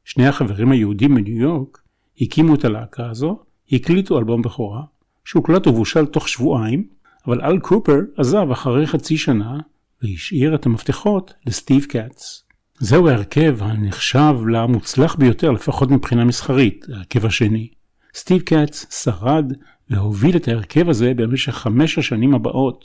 שני 0.04 0.26
החברים 0.26 0.72
היהודים 0.72 1.14
מניו 1.14 1.36
יורק 1.36 1.82
הקימו 2.20 2.54
את 2.54 2.64
הלהקה 2.64 3.10
הזו, 3.10 3.38
הקליטו 3.72 4.18
אלבום 4.18 4.42
בכורה, 4.42 4.82
שהוקלט 5.24 5.66
ובושל 5.66 6.06
תוך 6.06 6.28
שבועיים, 6.28 6.88
אבל 7.26 7.40
אל 7.40 7.58
קופר 7.58 7.98
עזב 8.16 8.50
אחרי 8.52 8.86
חצי 8.86 9.16
שנה 9.16 9.58
והשאיר 10.02 10.54
את 10.54 10.66
המפתחות 10.66 11.34
לסטיב 11.46 11.84
קאץ. 11.84 12.42
זהו 12.78 13.08
ההרכב 13.08 13.56
הנחשב 13.60 14.34
למוצלח 14.52 15.14
ביותר, 15.14 15.50
לפחות 15.50 15.90
מבחינה 15.90 16.24
מסחרית, 16.24 16.86
ההרכב 16.92 17.26
השני. 17.26 17.68
סטיב 18.14 18.42
קאץ 18.42 19.02
שרד 19.02 19.52
והוביל 19.90 20.36
את 20.36 20.48
ההרכב 20.48 20.88
הזה 20.88 21.12
במשך 21.16 21.52
חמש 21.52 21.98
השנים 21.98 22.34
הבאות. 22.34 22.84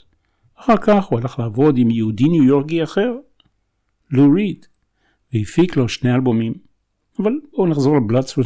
אחר 0.58 0.76
כך 0.76 1.04
הוא 1.04 1.18
הלך 1.18 1.38
לעבוד 1.38 1.78
עם 1.78 1.90
יהודי 1.90 2.28
ניו 2.28 2.44
יורקי 2.44 2.82
אחר, 2.82 3.12
לו 4.10 4.32
ריד, 4.32 4.66
והפיק 5.32 5.76
לו 5.76 5.88
שני 5.88 6.14
אלבומים. 6.14 6.54
אבל 7.18 7.32
בואו 7.52 7.66
נחזור 7.66 7.96
ל-Blood. 7.96 8.42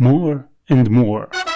More 0.00 0.36
and 0.72 0.88
more. 0.88 1.49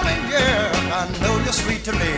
Darling, 0.00 0.30
yeah, 0.30 0.72
I 0.92 1.08
know 1.22 1.34
you're 1.44 1.52
sweet 1.52 1.84
to 1.84 1.92
me. 1.92 2.12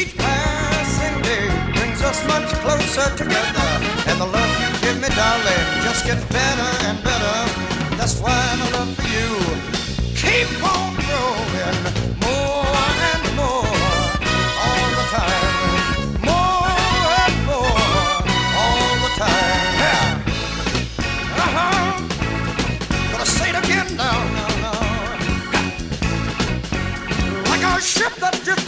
Each 0.00 0.16
passing 0.16 1.22
day 1.22 1.48
brings 1.74 2.02
us 2.02 2.26
much 2.26 2.48
closer 2.62 3.08
together. 3.16 3.68
And 4.08 4.20
the 4.20 4.26
love 4.26 4.52
you 4.60 4.70
give 4.80 5.00
me, 5.00 5.08
darling, 5.14 5.66
just 5.82 6.06
gets 6.06 6.24
better 6.26 6.70
and 6.86 7.02
better. 7.02 7.96
That's 7.96 8.20
why 8.20 8.38
my 8.58 8.70
love 8.78 8.94
for 8.94 9.08
you 9.08 9.28
keep 10.14 10.48
on 10.64 11.01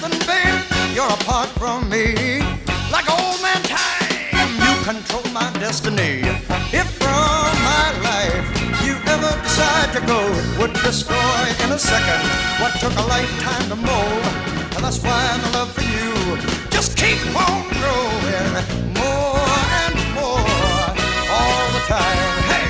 drifting, 0.09 0.27
babe, 0.27 0.95
you're 0.95 1.07
apart 1.07 1.49
from 1.51 1.88
me. 1.88 2.40
Like 2.90 3.09
old 3.11 3.40
man 3.43 3.62
time, 3.62 4.51
you 4.61 4.85
control 4.85 5.25
my 5.33 5.51
destiny. 5.59 6.23
If 6.73 6.88
from 6.99 7.55
my 7.62 7.87
life 8.03 8.47
you 8.85 8.95
ever 9.11 9.31
decide 9.43 9.93
to 9.95 10.01
go, 10.07 10.21
it 10.21 10.59
would 10.59 10.73
destroy 10.83 11.40
in 11.64 11.73
a 11.73 11.79
second 11.79 12.23
what 12.61 12.73
took 12.81 12.93
a 12.93 13.07
lifetime 13.07 13.69
to 13.71 13.77
mold. 13.77 14.25
And 14.75 14.85
that's 14.85 15.03
why 15.03 15.38
my 15.43 15.51
love 15.53 15.73
for 15.73 15.83
you 15.83 16.37
just 16.71 16.97
keep 16.97 17.19
on 17.37 17.62
growing 17.81 18.53
more 19.01 19.49
and 19.83 19.97
more 20.14 20.95
all 21.31 21.67
the 21.77 21.83
time. 21.87 22.43
Hey, 22.51 22.63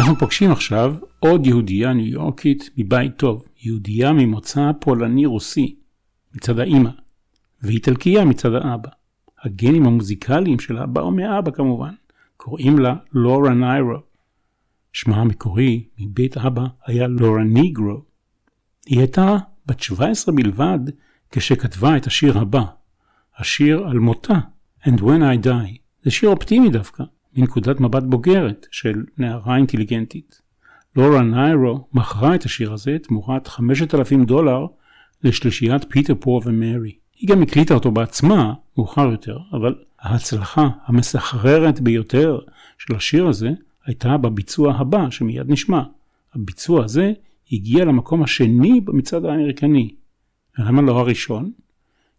אנחנו 0.00 0.16
פוגשים 0.18 0.52
עכשיו 0.52 0.96
עוד 1.18 1.46
יהודייה 1.46 1.92
ניו 1.92 2.06
יורקית 2.06 2.70
מבית 2.76 3.16
טוב, 3.16 3.48
יהודייה 3.62 4.12
ממוצא 4.12 4.70
פולני-רוסי 4.80 5.76
מצד 6.34 6.58
האימא, 6.58 6.90
ואיטלקייה 7.62 8.24
מצד 8.24 8.54
האבא. 8.54 8.88
הגנים 9.44 9.86
המוזיקליים 9.86 10.60
שלה 10.60 10.86
באו 10.86 11.10
מאבא 11.10 11.50
כמובן, 11.50 11.94
קוראים 12.36 12.78
לה 12.78 12.94
לורה 13.12 13.54
ניירו. 13.54 13.96
שמה 14.92 15.16
המקורי 15.16 15.84
מבית 15.98 16.36
אבא 16.36 16.66
היה 16.86 17.06
לורה 17.08 17.44
ניגרו. 17.44 18.02
היא 18.86 18.98
הייתה 18.98 19.36
בת 19.66 19.80
17 19.80 20.34
בלבד 20.34 20.78
כשכתבה 21.30 21.96
את 21.96 22.06
השיר 22.06 22.38
הבא, 22.38 22.64
השיר 23.38 23.88
על 23.88 23.98
מותה, 23.98 24.38
And 24.84 25.00
When 25.00 25.22
I 25.42 25.46
Die, 25.46 25.78
זה 26.02 26.10
שיר 26.10 26.28
אופטימי 26.28 26.70
דווקא, 26.70 27.04
מנקודת 27.36 27.80
מבט 27.80 28.02
בוגרת 28.02 28.66
של 28.70 29.04
נערה 29.18 29.56
אינטליגנטית. 29.56 30.40
לורה 30.96 31.22
ניירו 31.22 31.88
מכרה 31.92 32.34
את 32.34 32.44
השיר 32.44 32.72
הזה 32.72 32.96
תמורת 33.02 33.48
5,000 33.48 34.24
דולר 34.24 34.66
לשלישיית 35.24 35.84
פיטר 35.88 36.14
פור 36.20 36.42
ומרי. 36.44 36.92
היא 37.16 37.28
גם 37.28 37.42
הקליטה 37.42 37.74
אותו 37.74 37.90
בעצמה 37.90 38.54
מאוחר 38.76 39.10
יותר, 39.10 39.38
אבל 39.52 39.74
ההצלחה 40.00 40.68
המסחררת 40.84 41.80
ביותר 41.80 42.38
של 42.78 42.94
השיר 42.94 43.26
הזה 43.26 43.50
הייתה 43.86 44.16
בביצוע 44.16 44.74
הבא 44.74 45.10
שמיד 45.10 45.50
נשמע. 45.50 45.82
הביצוע 46.34 46.84
הזה 46.84 47.12
הגיע 47.52 47.84
למקום 47.84 48.22
השני 48.22 48.80
במצעד 48.80 49.24
האמריקני. 49.24 49.94
ולמה 50.58 50.82
לא 50.82 50.98
הראשון? 50.98 51.50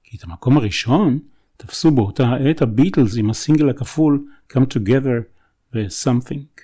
כי 0.03 0.17
את 0.17 0.23
המקום 0.23 0.57
הראשון 0.57 1.19
תפסו 1.61 1.91
באותה 1.91 2.27
העת 2.27 2.61
הביטלס 2.61 3.17
עם 3.17 3.29
הסינגל 3.29 3.69
הכפול 3.69 4.25
Come 4.53 4.61
Together 4.61 5.21
ו-Something. 5.73 6.61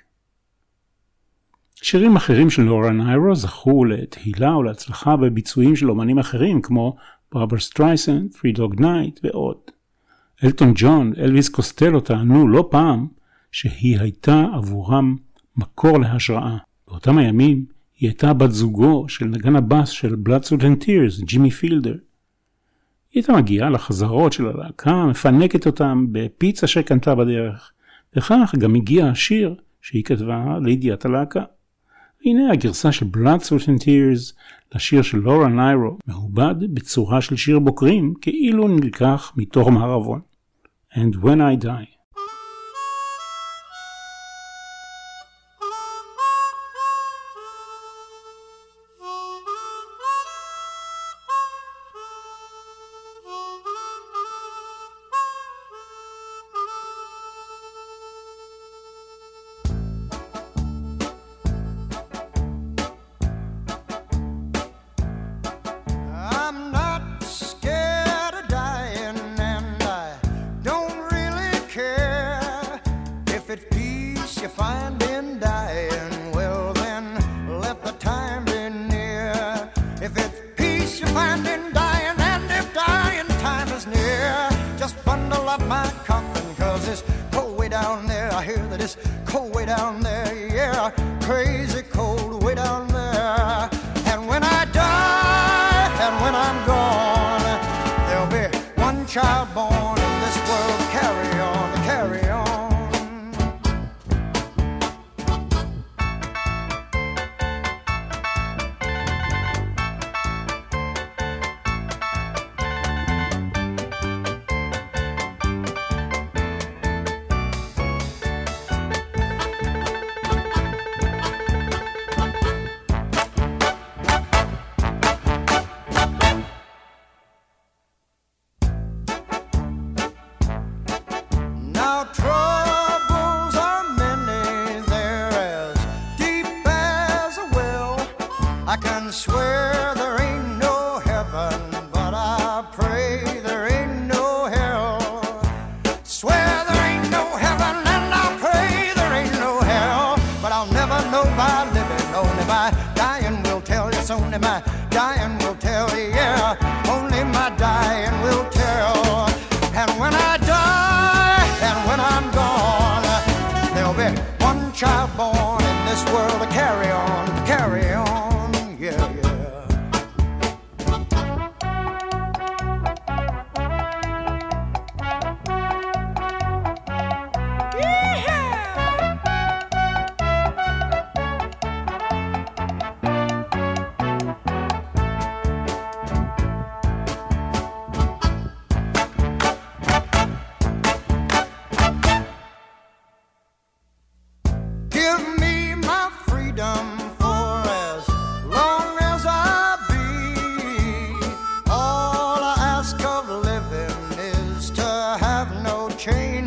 שירים 1.76 2.16
אחרים 2.16 2.50
של 2.50 2.62
לורה 2.62 2.92
ניירו 2.92 3.36
זכו 3.36 3.86
לתהילה 3.86 4.54
או 4.54 4.64
להצלחה 4.64 5.16
בביצועים 5.16 5.76
של 5.76 5.90
אומנים 5.90 6.20
אחרים 6.20 6.62
כמו 6.62 6.96
ברברה 7.32 7.60
סטרייסנד, 7.60 8.28
Three 8.30 8.52
Dog 8.52 8.82
Night 8.82 9.20
ועוד. 9.24 9.58
אלטון 10.44 10.74
ג'ון, 10.76 11.14
אלוויס 11.18 11.50
קוסטלו 11.50 12.00
טענו 12.00 12.48
לא 12.48 12.68
פעם 12.72 13.08
שהיא 13.52 14.00
הייתה 14.00 14.46
עבורם 14.54 15.16
מקור 15.56 16.00
להשראה. 16.00 16.58
באותם 16.88 17.18
הימים 17.18 17.66
היא 18.00 18.10
הייתה 18.10 18.34
בת 18.34 18.52
זוגו 18.52 19.06
של 19.10 19.26
נגן 19.26 19.56
הבאס 19.56 19.90
של 19.90 20.16
Blood, 20.28 20.44
Sweat 20.44 20.84
Tears, 20.84 21.26
ג'ימי 21.26 21.52
פילדר. 21.52 21.96
הייתה 23.18 23.34
מגיעה 23.34 23.70
לחזרות 23.70 24.34
של 24.34 24.48
הלהקה, 24.48 25.06
מפנקת 25.06 25.66
אותם 25.66 26.06
בפיצה 26.12 26.68
שקנתה 26.68 27.16
בדרך, 27.16 27.72
וכך 28.16 28.56
גם 28.60 28.76
הגיע 28.76 29.08
השיר 29.08 29.56
שהיא 29.82 30.04
כתבה 30.04 30.58
לידיעת 30.62 31.06
הלהקה. 31.06 31.44
והנה 32.26 32.52
הגרסה 32.52 32.92
של 32.92 33.06
Blood, 33.06 33.42
Sweat 33.42 33.66
and 33.66 33.84
Tears 33.84 34.34
לשיר 34.76 35.02
של 35.02 35.18
לורה 35.18 35.48
ניירו, 35.48 35.98
מעובד 36.08 36.56
בצורה 36.74 37.22
של 37.22 37.36
שיר 37.36 37.60
בוקרים, 37.60 38.14
כאילו 38.22 38.68
נלקח 38.68 39.34
מתוך 39.38 39.70
מערבון. 39.70 40.20
And 40.94 41.16
when 41.24 41.62
I 41.62 41.64
die. 41.64 41.97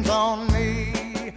Chains 0.00 0.10
on 0.10 0.46
me. 0.52 1.32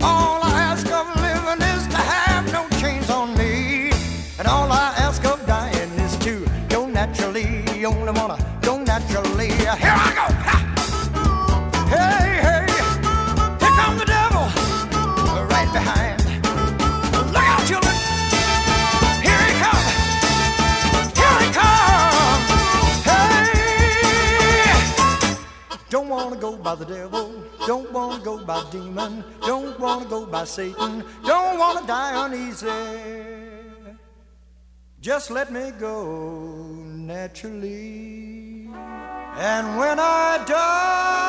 All 0.00 0.42
I 0.42 0.60
ask 0.60 0.86
of 0.86 1.06
living 1.16 1.62
is 1.62 1.86
to 1.88 1.96
have 1.96 2.52
no 2.52 2.68
chains 2.78 3.08
on 3.10 3.36
me. 3.36 3.90
And 4.38 4.46
all 4.46 4.70
I 4.70 4.94
ask 4.98 5.24
of 5.24 5.46
dying 5.46 5.90
is 6.00 6.16
to 6.18 6.46
go 6.68 6.86
naturally. 6.86 7.64
Only 7.84 8.12
wanna 8.12 8.38
go 8.60 8.82
naturally. 8.82 9.50
Here 9.52 9.72
I 9.72 10.12
go! 10.14 10.26
Ha! 10.46 10.56
Hey, 11.88 12.40
hey! 12.48 12.66
Here 13.60 13.74
comes 13.78 13.98
the 14.00 14.06
devil! 14.06 14.44
Right 15.48 15.72
behind. 15.72 16.20
Look 17.32 17.36
out, 17.36 17.66
children! 17.66 17.94
Here 19.26 19.42
he 19.48 19.54
comes! 19.64 19.86
Here 21.18 21.38
he 21.44 21.48
comes! 21.60 22.46
Hey! 23.10 23.52
Don't 25.88 26.08
wanna 26.08 26.36
go 26.36 26.56
by 26.56 26.74
the 26.74 26.84
devil. 26.84 27.39
Don't 27.66 27.92
wanna 27.92 28.22
go 28.22 28.44
by 28.44 28.64
demon. 28.70 29.24
Don't 29.42 29.78
wanna 29.78 30.06
go 30.06 30.24
by 30.26 30.44
Satan. 30.44 31.04
Don't 31.24 31.58
wanna 31.58 31.86
die 31.86 32.26
uneasy. 32.26 32.68
Just 35.00 35.30
let 35.30 35.50
me 35.52 35.70
go 35.78 36.04
naturally. 36.94 38.68
And 39.36 39.78
when 39.78 39.98
I 39.98 40.44
die, 40.46 41.20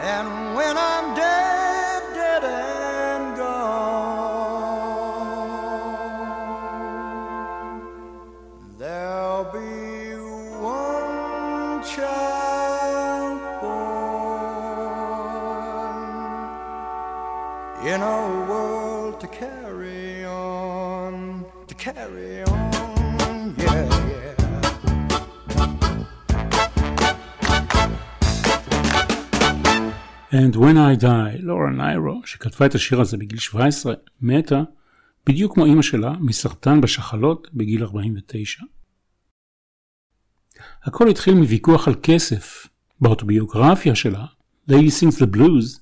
and 0.00 0.54
when 0.56 0.76
I'm 0.76 1.14
dead, 1.14 1.71
And 30.32 30.56
When 30.56 30.76
I 30.76 31.02
Die, 31.02 31.38
לורה 31.38 31.70
ניירו, 31.70 32.22
שכתבה 32.24 32.66
את 32.66 32.74
השיר 32.74 33.00
הזה 33.00 33.16
בגיל 33.16 33.38
17, 33.38 33.94
מתה 34.20 34.62
בדיוק 35.26 35.54
כמו 35.54 35.64
אימא 35.64 35.82
שלה 35.82 36.12
מסרטן 36.20 36.80
בשחלות 36.80 37.48
בגיל 37.54 37.82
49. 37.84 38.62
הכל 40.82 41.08
התחיל 41.08 41.34
מוויכוח 41.34 41.88
על 41.88 41.94
כסף. 42.02 42.68
באוטוביוגרפיה 43.00 43.94
שלה, 43.94 44.26
Lady 44.70 44.72
Sings 44.72 45.22
the 45.22 45.36
Blues, 45.36 45.80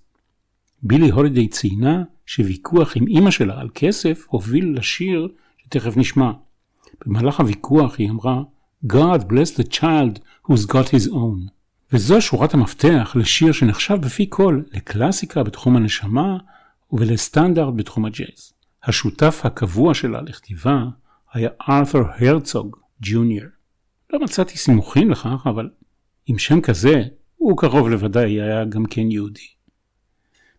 בילי 0.82 1.10
הולידיי 1.10 1.48
ציינה 1.48 2.02
שוויכוח 2.26 2.96
עם 2.96 3.06
אימא 3.06 3.30
שלה 3.30 3.60
על 3.60 3.68
כסף 3.74 4.26
הוביל 4.28 4.74
לשיר 4.76 5.28
שתכף 5.58 5.96
נשמע. 5.96 6.32
במהלך 7.06 7.40
הוויכוח 7.40 7.98
היא 7.98 8.10
אמרה 8.10 8.42
God 8.86 9.20
bless 9.20 9.60
the 9.60 9.68
child 9.68 10.18
who's 10.46 10.66
got 10.66 10.88
his 10.88 11.08
own. 11.08 11.60
וזו 11.92 12.20
שורת 12.20 12.55
המפתח 12.55 13.12
לשיר 13.16 13.53
שנחשב 13.53 13.94
בפי 13.94 14.26
כל 14.29 14.61
לקלאסיקה 14.72 15.42
בתחום 15.42 15.76
הנשמה 15.76 16.38
ולסטנדרט 16.92 17.74
בתחום 17.76 18.05
הג'אז. 18.05 18.53
השותף 18.85 19.40
הקבוע 19.44 19.94
שלה 19.94 20.20
לכתיבה 20.22 20.85
היה 21.33 21.50
ארת'ר 21.68 22.03
הרצוג 22.18 22.76
ג'וניור. 23.00 23.46
לא 24.12 24.20
מצאתי 24.20 24.59
סימוכים 24.59 25.11
לכך, 25.11 25.46
אבל 25.46 25.68
עם 26.26 26.38
שם 26.38 26.61
כזה, 26.61 27.03
הוא 27.37 27.59
קרוב 27.59 27.88
לוודאי 27.88 28.40
היה 28.40 28.64
גם 28.64 28.85
כן 28.85 29.11
יהודי. 29.11 29.46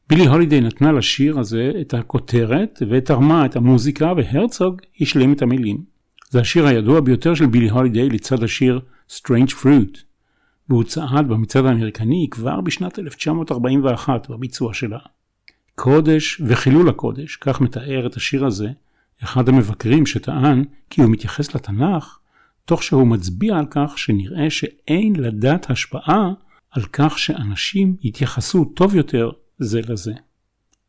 בילי 0.10 0.28
הולידיי 0.28 0.62
נתנה 0.62 0.92
לשיר 0.92 1.40
הזה 1.40 1.72
את 1.82 1.94
הכותרת 1.94 2.82
ותרמה 2.90 3.46
את 3.46 3.56
המוזיקה 3.56 4.14
והרצוג 4.18 4.82
השלים 5.02 5.34
את 5.34 5.42
המילים. 5.42 5.84
זה 6.30 6.40
השיר 6.40 6.66
הידוע 6.66 7.02
ביותר 7.02 7.36
של 7.36 7.46
בילי 7.46 7.70
הולידיי 7.70 8.10
לצד 8.10 8.44
השיר 8.44 8.80
Strange 9.10 9.52
Fruit, 9.62 10.11
והוא 10.72 10.84
צעד 10.84 11.28
במצעד 11.28 11.66
האמריקני 11.66 12.28
כבר 12.32 12.62
בשנת 12.62 13.00
1941 13.00 14.30
בביצוע 14.30 14.74
שלה. 14.74 15.00
קודש 15.76 16.42
וחילול 16.48 16.90
הקודש, 16.90 17.36
כך 17.36 17.62
מתאר 17.62 18.08
את 18.08 18.16
השיר 18.16 18.46
הזה 18.46 18.70
אחד 19.24 19.50
המבקרים 19.50 20.06
שטען 20.06 20.64
כי 20.90 21.02
הוא 21.02 21.12
מתייחס 21.12 21.56
לתנ"ך, 21.56 22.20
תוך 22.66 22.84
שהוא 22.84 23.08
מצביע 23.08 23.58
על 23.58 23.66
כך 23.70 23.98
שנראה 23.98 24.50
שאין 24.50 25.16
לדת 25.16 25.70
השפעה 25.70 26.34
על 26.72 26.84
כך 26.94 27.20
שאנשים 27.20 27.96
יתייחסו 28.02 28.66
טוב 28.66 28.96
יותר 28.96 29.32
זה 29.60 29.82
לזה. 29.88 30.14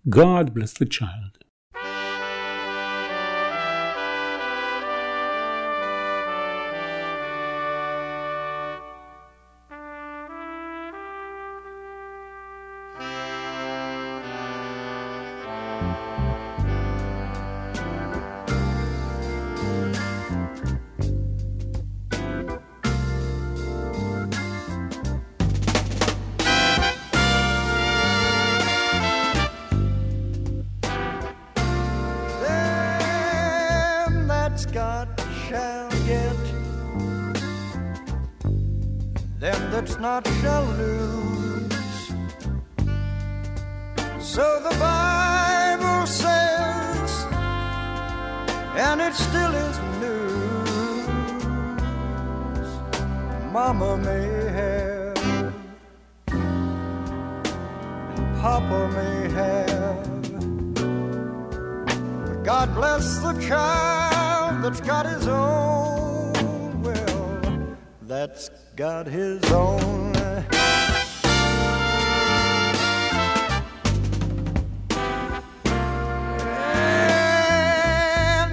God 0.09 0.47
bless 0.55 0.85
the 0.85 0.99
child. 0.99 1.32
That's 39.85 39.99
not 39.99 40.25
shall 40.40 40.64
lose. 40.79 42.12
So 44.21 44.61
the 44.68 44.77
Bible 44.79 46.07
says, 46.07 47.11
and 48.77 49.01
it 49.01 49.14
still 49.14 49.55
is 49.66 49.79
news. 50.03 51.09
Mama 53.51 53.97
may 53.97 54.29
have, 54.59 55.53
and 58.16 58.40
Papa 58.40 58.81
may 58.99 59.31
have. 59.40 59.99
but 62.27 62.45
God 62.45 62.73
bless 62.75 63.18
the 63.18 63.33
child 63.49 64.62
that's 64.62 64.81
got 64.81 65.07
his 65.07 65.27
own. 65.27 65.82
That's 68.24 68.50
got 68.76 69.06
his 69.08 69.42
own. 69.50 70.14
And 70.16 70.52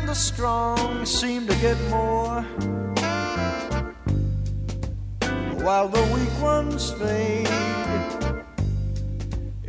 the 0.09 0.15
strong 0.15 1.05
seem 1.05 1.45
to 1.45 1.53
get 1.57 1.77
more 1.91 2.41
while 5.61 5.87
the 5.87 6.01
weak 6.15 6.41
ones 6.41 6.89
fade. 6.93 7.47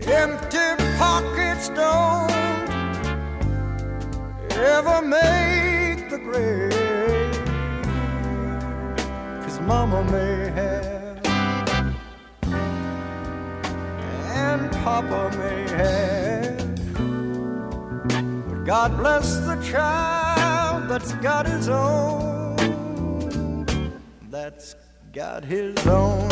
Empty 0.01 0.83
pockets 0.97 1.69
don't 1.69 2.31
ever 4.51 5.03
make 5.03 6.09
the 6.09 6.19
grade. 6.25 6.90
Mama 9.71 10.03
may 10.11 10.51
have, 10.51 11.25
and 14.35 14.73
papa 14.83 15.31
may 15.39 15.63
have. 15.79 16.59
But 18.49 18.65
God 18.65 18.97
bless 18.97 19.37
the 19.47 19.55
child 19.63 20.89
that's 20.89 21.13
got 21.23 21.47
his 21.47 21.69
own. 21.69 22.57
That's 24.29 24.75
got 25.13 25.45
his 25.45 25.87
own. 25.87 26.29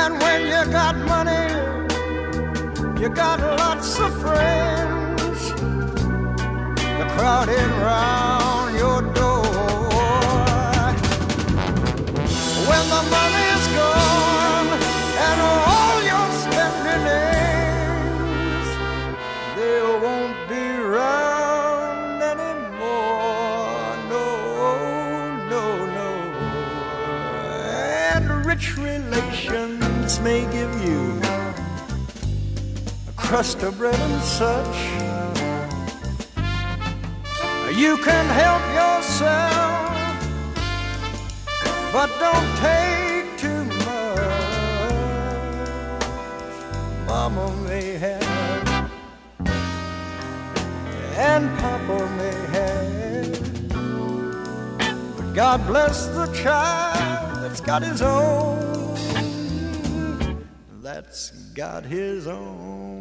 And 0.00 0.20
when 0.20 0.40
you 0.42 0.72
got 0.72 0.96
money, 1.06 1.47
you 3.00 3.08
got 3.08 3.40
lots 3.40 3.98
of 4.00 4.12
friends. 4.20 5.52
Crowding 7.16 7.72
round 7.80 8.76
your 8.76 9.02
door. 9.12 9.44
When 12.68 12.84
the 12.94 13.02
money's 13.16 13.66
gone 13.78 14.70
and 15.26 15.38
all 15.40 15.98
your 16.12 16.28
spending 16.42 17.06
ends, 17.42 18.68
they 19.56 19.80
won't 20.02 20.38
be 20.48 20.64
round 20.78 22.22
anymore. 22.22 23.96
No, 24.12 24.24
no, 25.52 25.64
no. 25.98 26.08
And 28.14 28.46
rich 28.46 28.76
relations 28.76 30.20
may 30.20 30.42
give 30.52 30.72
you 30.84 31.07
crust 33.28 33.62
of 33.62 33.76
bread 33.76 33.94
and 33.94 34.22
such. 34.22 34.76
You 37.76 37.98
can 37.98 38.24
help 38.42 38.62
yourself, 38.72 39.92
but 41.92 42.08
don't 42.18 42.56
take 42.56 43.36
too 43.36 43.64
much. 43.84 44.18
Mama 47.06 47.54
may 47.68 47.98
have, 47.98 48.90
and 51.18 51.58
Papa 51.58 51.98
may 52.16 52.38
have. 52.56 53.40
But 55.18 55.34
God 55.34 55.66
bless 55.66 56.06
the 56.06 56.26
child 56.32 57.42
that's 57.42 57.60
got 57.60 57.82
his 57.82 58.00
own. 58.00 58.96
That's 60.80 61.30
got 61.52 61.84
his 61.84 62.26
own. 62.26 62.97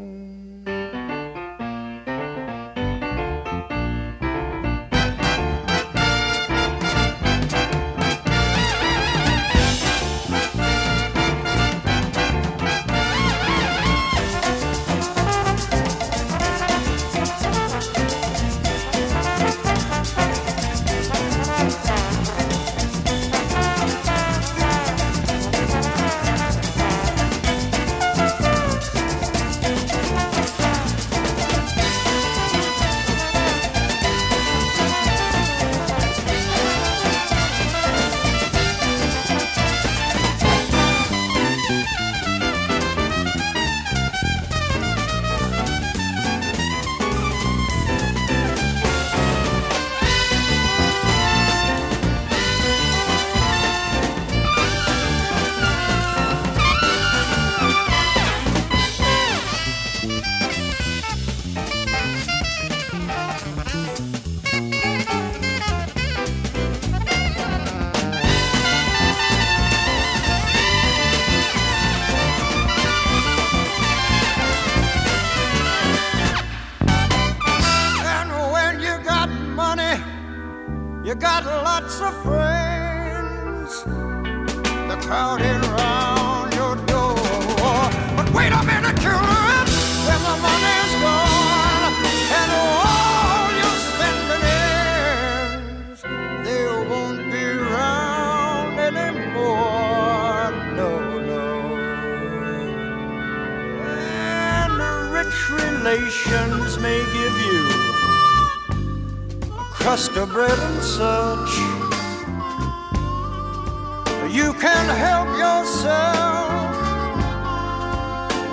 You 114.37 114.53
can 114.53 114.85
help 114.95 115.29
yourself, 115.45 116.73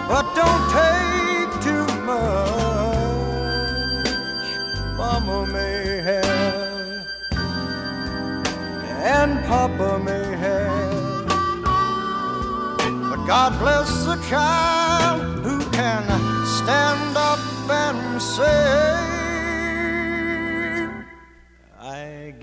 but 0.08 0.24
don't 0.34 0.64
take 0.80 1.50
too 1.62 1.87
much. 2.02 2.94
Mama 4.96 5.46
may 5.52 6.00
have, 6.08 7.06
and 9.16 9.44
Papa 9.44 9.98
may 9.98 10.37
have, 10.37 11.26
but 13.10 13.20
God 13.26 13.58
bless 13.58 13.90
the 14.04 14.16
child 14.30 15.20
who 15.44 15.58
can 15.70 16.04
stand 16.46 17.16
up 17.16 17.38
and 17.68 18.22
say, 18.22 19.13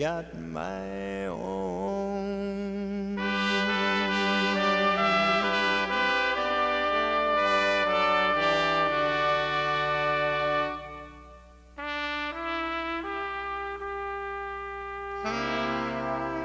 got 0.00 0.26
my 0.58 1.26
own. 1.26 3.18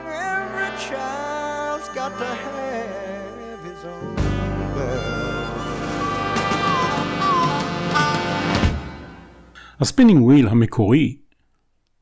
Every 0.08 0.72
child's 0.88 1.90
got 1.90 2.12
to 2.20 2.26
have 2.26 3.60
his 3.70 3.82
own 3.86 4.16
bell. 4.76 5.22
הספינינג 9.80 10.22
וויל 10.24 10.48
המקורי 10.48 11.18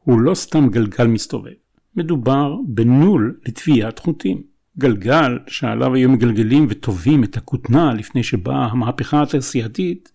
הוא 0.04 0.20
לא 0.20 0.34
סתם 0.34 0.68
גלגל 0.68 1.06
מסתובב, 1.06 1.52
מדובר 1.96 2.56
בנול 2.66 3.40
לטוויית 3.46 3.98
חוטים. 3.98 4.42
גלגל 4.78 5.38
שעליו 5.46 5.94
היו 5.94 6.10
מגלגלים 6.10 6.66
וטווים 6.68 7.24
את 7.24 7.36
הכותנה 7.36 7.94
לפני 7.94 8.22
שבאה 8.22 8.66
המהפכה 8.66 9.22
התעשייתית 9.22 10.12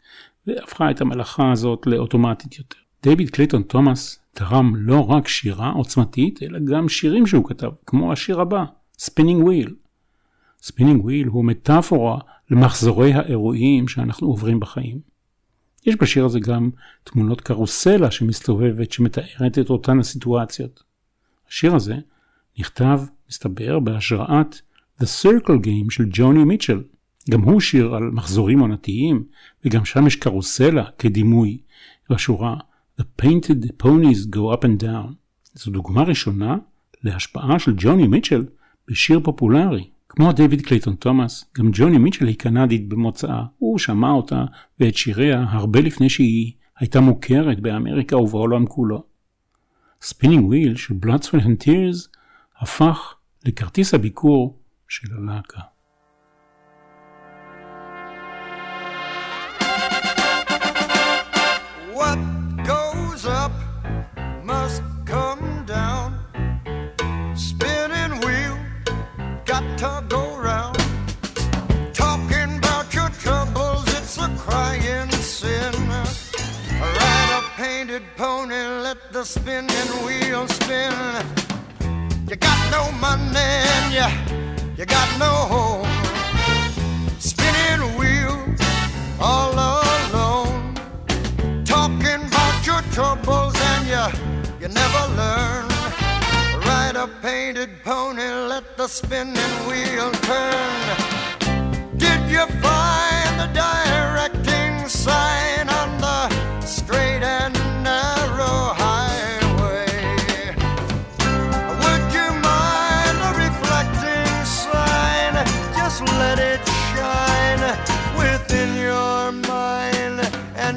והפכה 0.47 0.91
את 0.91 1.01
המלאכה 1.01 1.51
הזאת 1.51 1.87
לאוטומטית 1.87 2.57
יותר. 2.57 2.77
דיוויד 3.03 3.29
קלייטון 3.29 3.61
תומאס 3.61 4.19
תרם 4.33 4.75
לא 4.75 5.11
רק 5.11 5.27
שירה 5.27 5.69
עוצמתית, 5.69 6.43
אלא 6.43 6.59
גם 6.59 6.89
שירים 6.89 7.27
שהוא 7.27 7.49
כתב, 7.49 7.69
כמו 7.85 8.13
השיר 8.13 8.41
הבא, 8.41 8.65
Spinning 8.97 9.43
Wheel. 9.43 9.75
Spinning 10.61 11.03
Wheel 11.03 11.27
הוא 11.27 11.45
מטאפורה 11.45 12.19
למחזורי 12.51 13.13
האירועים 13.13 13.87
שאנחנו 13.87 14.27
עוברים 14.27 14.59
בחיים. 14.59 15.08
יש 15.85 15.95
בשיר 16.01 16.25
הזה 16.25 16.39
גם 16.39 16.69
תמונות 17.03 17.41
קרוסלה 17.41 18.11
שמסתובבת 18.11 18.91
שמתארת 18.91 19.59
את 19.59 19.69
אותן 19.69 19.99
הסיטואציות. 19.99 20.83
השיר 21.49 21.75
הזה 21.75 21.95
נכתב, 22.59 23.01
מסתבר, 23.29 23.79
בהשראת 23.79 24.61
The 25.01 25.05
Circle 25.05 25.65
Game 25.65 25.89
של 25.89 26.05
ג'וני 26.09 26.43
מיטשל. 26.43 26.83
גם 27.29 27.41
הוא 27.41 27.61
שיר 27.61 27.95
על 27.95 28.03
מחזורים 28.03 28.59
עונתיים, 28.59 29.23
וגם 29.65 29.85
שם 29.85 30.07
יש 30.07 30.15
קרוסלה 30.15 30.85
כדימוי, 30.97 31.57
בשורה 32.09 32.57
The 32.99 33.03
painted 33.21 33.83
ponies 33.83 34.35
go 34.35 34.53
up 34.53 34.63
and 34.63 34.83
down. 34.83 35.13
זו 35.53 35.71
דוגמה 35.71 36.03
ראשונה 36.03 36.57
להשפעה 37.03 37.59
של 37.59 37.73
ג'וני 37.77 38.07
מיטשל 38.07 38.45
בשיר 38.87 39.19
פופולרי. 39.23 39.89
כמו 40.21 40.31
דיוויד 40.31 40.61
קלייטון 40.61 40.95
תומאס, 40.95 41.45
גם 41.57 41.69
ג'וני 41.73 41.97
מיטשל 41.97 42.27
היא 42.27 42.37
קנדית 42.37 42.89
במוצאה. 42.89 43.43
הוא 43.57 43.77
שמע 43.77 44.11
אותה 44.11 44.45
ואת 44.79 44.95
שיריה 44.95 45.45
הרבה 45.49 45.79
לפני 45.79 46.09
שהיא 46.09 46.53
הייתה 46.79 46.99
מוכרת 46.99 47.59
באמריקה 47.59 48.17
ובעולם 48.17 48.65
כולו. 48.65 49.03
Spinning 50.01 50.45
Wheel 50.45 50.75
של 50.75 50.93
Sweat 51.03 51.43
and 51.43 51.67
הפך 52.59 53.15
לכרטיס 53.45 53.93
הביקור 53.93 54.59
של 54.87 55.07
הלהקה. 55.17 55.61
The 79.19 79.25
spinning 79.25 79.91
wheel 80.05 80.47
spin. 80.47 80.93
You 82.29 82.37
got 82.37 82.59
no 82.71 82.89
money 83.01 83.49
and 83.75 83.87
you, 83.93 84.09
you 84.77 84.85
got 84.85 85.09
no 85.19 85.33
home. 85.53 85.91
Spinning 87.19 87.97
wheel, 87.97 88.37
all 89.19 89.51
alone 89.51 90.73
talking 91.65 92.21
about 92.31 92.65
your 92.65 92.81
troubles 92.93 93.55
and 93.71 93.83
you 93.93 94.05
you 94.61 94.69
never 94.69 95.03
learn. 95.19 95.67
Ride 96.67 96.95
a 96.95 97.09
painted 97.21 97.71
pony, 97.83 98.23
let 98.23 98.77
the 98.77 98.87
spinning 98.87 99.55
wheel 99.67 100.11
turn. 100.29 100.81
Did 101.97 102.21
you 102.31 102.45
find 102.63 103.31
the 103.37 103.49
directing 103.53 104.87
sign 104.87 105.67
on 105.67 105.89
the 105.99 106.65
straight 106.65 107.21
and 107.21 107.58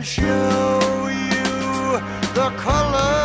show 0.03 1.09
you 1.09 2.01
the 2.35 2.53
colors 2.57 3.22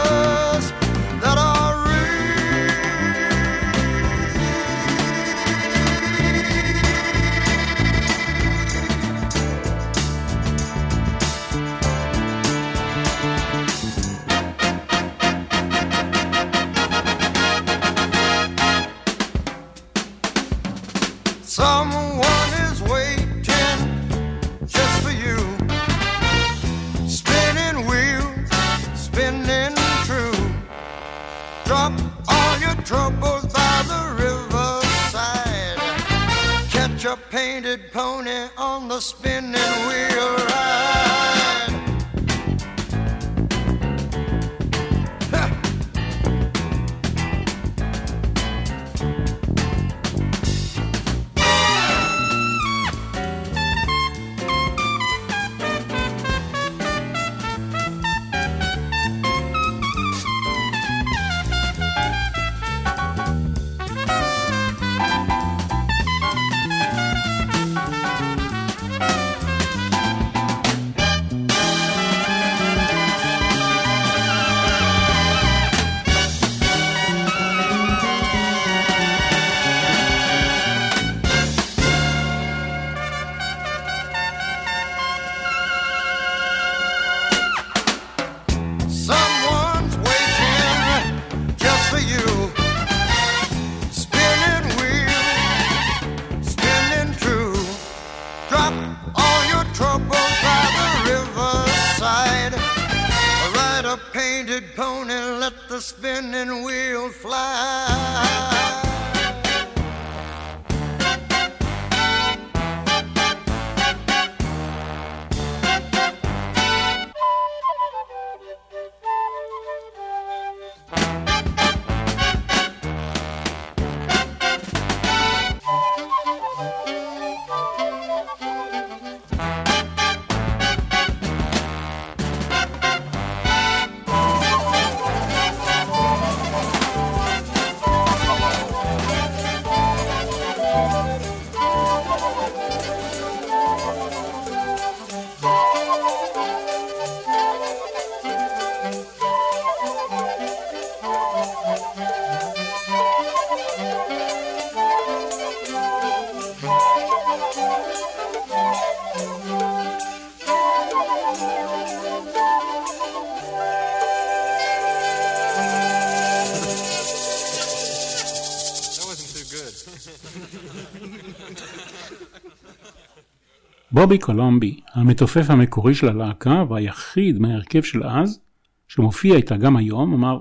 בובי 173.92 174.18
קולומבי, 174.18 174.80
המתופף 174.94 175.50
המקורי 175.50 175.96
של 175.96 176.10
הלהקה 176.10 176.64
והיחיד 176.70 177.40
מההרכב 177.40 177.82
של 177.82 178.04
אז, 178.04 178.40
שמופיע 178.88 179.36
איתה 179.36 179.58
גם 179.58 179.78
היום, 179.78 180.14
אמר 180.14 180.40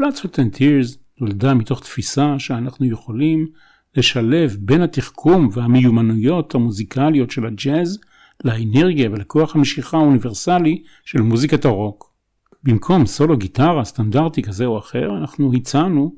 Blood, 0.00 0.14
Sweat 0.14 0.34
and 0.34 0.56
Tears 0.56 0.96
נולדה 1.20 1.54
מתוך 1.54 1.80
תפיסה 1.80 2.38
שאנחנו 2.38 2.86
יכולים 2.86 3.46
לשלב 3.96 4.56
בין 4.60 4.82
התחכום 4.82 5.48
והמיומנויות 5.52 6.54
המוזיקליות 6.54 7.30
של 7.30 7.46
הג'אז 7.46 7.98
לאנרגיה 8.44 9.10
ולכוח 9.10 9.56
המשיכה 9.56 9.96
האוניברסלי 9.96 10.82
של 11.04 11.20
מוזיקת 11.20 11.64
הרוק. 11.64 12.10
במקום 12.62 13.06
סולו 13.06 13.36
גיטרה 13.36 13.84
סטנדרטי 13.84 14.42
כזה 14.42 14.66
או 14.66 14.78
אחר, 14.78 15.16
אנחנו 15.18 15.52
הצענו 15.54 16.14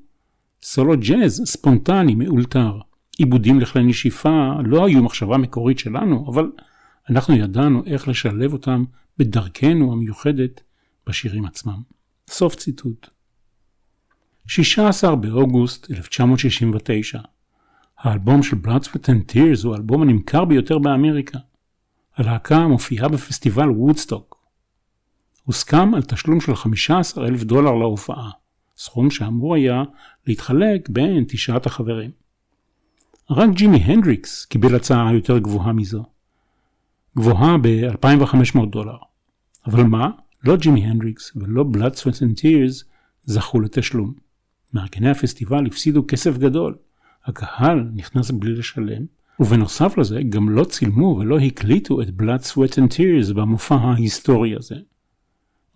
סולו 0.62 0.94
ג'אז 1.00 1.42
ספונטני 1.44 2.14
מאולתר. 2.14 2.78
עיבודים 3.18 3.60
לכלי 3.60 3.82
נשיפה 3.82 4.52
לא 4.64 4.86
היו 4.86 5.02
מחשבה 5.02 5.38
מקורית 5.38 5.78
שלנו, 5.78 6.26
אבל 6.28 6.52
אנחנו 7.10 7.34
ידענו 7.34 7.82
איך 7.86 8.08
לשלב 8.08 8.52
אותם 8.52 8.84
בדרכנו 9.18 9.92
המיוחדת 9.92 10.60
בשירים 11.06 11.44
עצמם. 11.44 11.82
סוף 12.28 12.54
ציטוט. 12.54 13.08
16 14.46 15.16
באוגוסט 15.16 15.90
1969 15.90 17.20
האלבום 17.98 18.42
של 18.42 18.56
Blood, 18.64 18.84
Sweat 18.84 19.06
and 19.06 19.32
Tears 19.32 19.64
הוא 19.64 19.74
האלבום 19.74 20.02
הנמכר 20.02 20.44
ביותר 20.44 20.78
באמריקה. 20.78 21.38
הלהקה 22.16 22.66
מופיעה 22.66 23.08
בפסטיבל 23.08 23.70
וודסטוק. 23.70 24.46
הוסכם 25.44 25.94
על 25.94 26.02
תשלום 26.02 26.40
של 26.40 26.56
15 26.56 27.26
אלף 27.26 27.42
דולר 27.42 27.72
להופעה, 27.72 28.30
סכום 28.76 29.10
שאמור 29.10 29.54
היה 29.54 29.82
להתחלק 30.26 30.88
בין 30.88 31.24
תשעת 31.28 31.66
החברים. 31.66 32.10
רק 33.30 33.50
ג'ימי 33.50 33.76
הנדריקס 33.76 34.44
קיבל 34.44 34.74
הצעה 34.74 35.14
יותר 35.14 35.38
גבוהה 35.38 35.72
מזו. 35.72 36.04
גבוהה 37.16 37.56
ב-2500 37.58 38.66
דולר. 38.70 38.96
אבל 39.66 39.82
מה? 39.82 40.10
לא 40.44 40.56
ג'ימי 40.56 40.84
הנדריקס 40.86 41.32
ולא 41.36 41.64
Sweat 41.72 42.16
and 42.16 42.40
Tears 42.40 42.84
זכו 43.24 43.60
לתשלום. 43.60 44.14
מארגני 44.74 45.10
הפסטיבל 45.10 45.66
הפסידו 45.66 46.04
כסף 46.08 46.38
גדול. 46.38 46.76
הקהל 47.24 47.90
נכנס 47.94 48.30
בלי 48.30 48.52
לשלם, 48.52 49.04
ובנוסף 49.40 49.98
לזה 49.98 50.22
גם 50.28 50.48
לא 50.48 50.64
צילמו 50.64 51.16
ולא 51.20 51.38
הקליטו 51.38 52.02
את 52.02 52.08
Blood, 52.08 52.46
Sweat 52.46 52.72
and 52.72 52.92
Tears 52.92 53.34
במופע 53.34 53.74
ההיסטורי 53.74 54.56
הזה. 54.56 54.76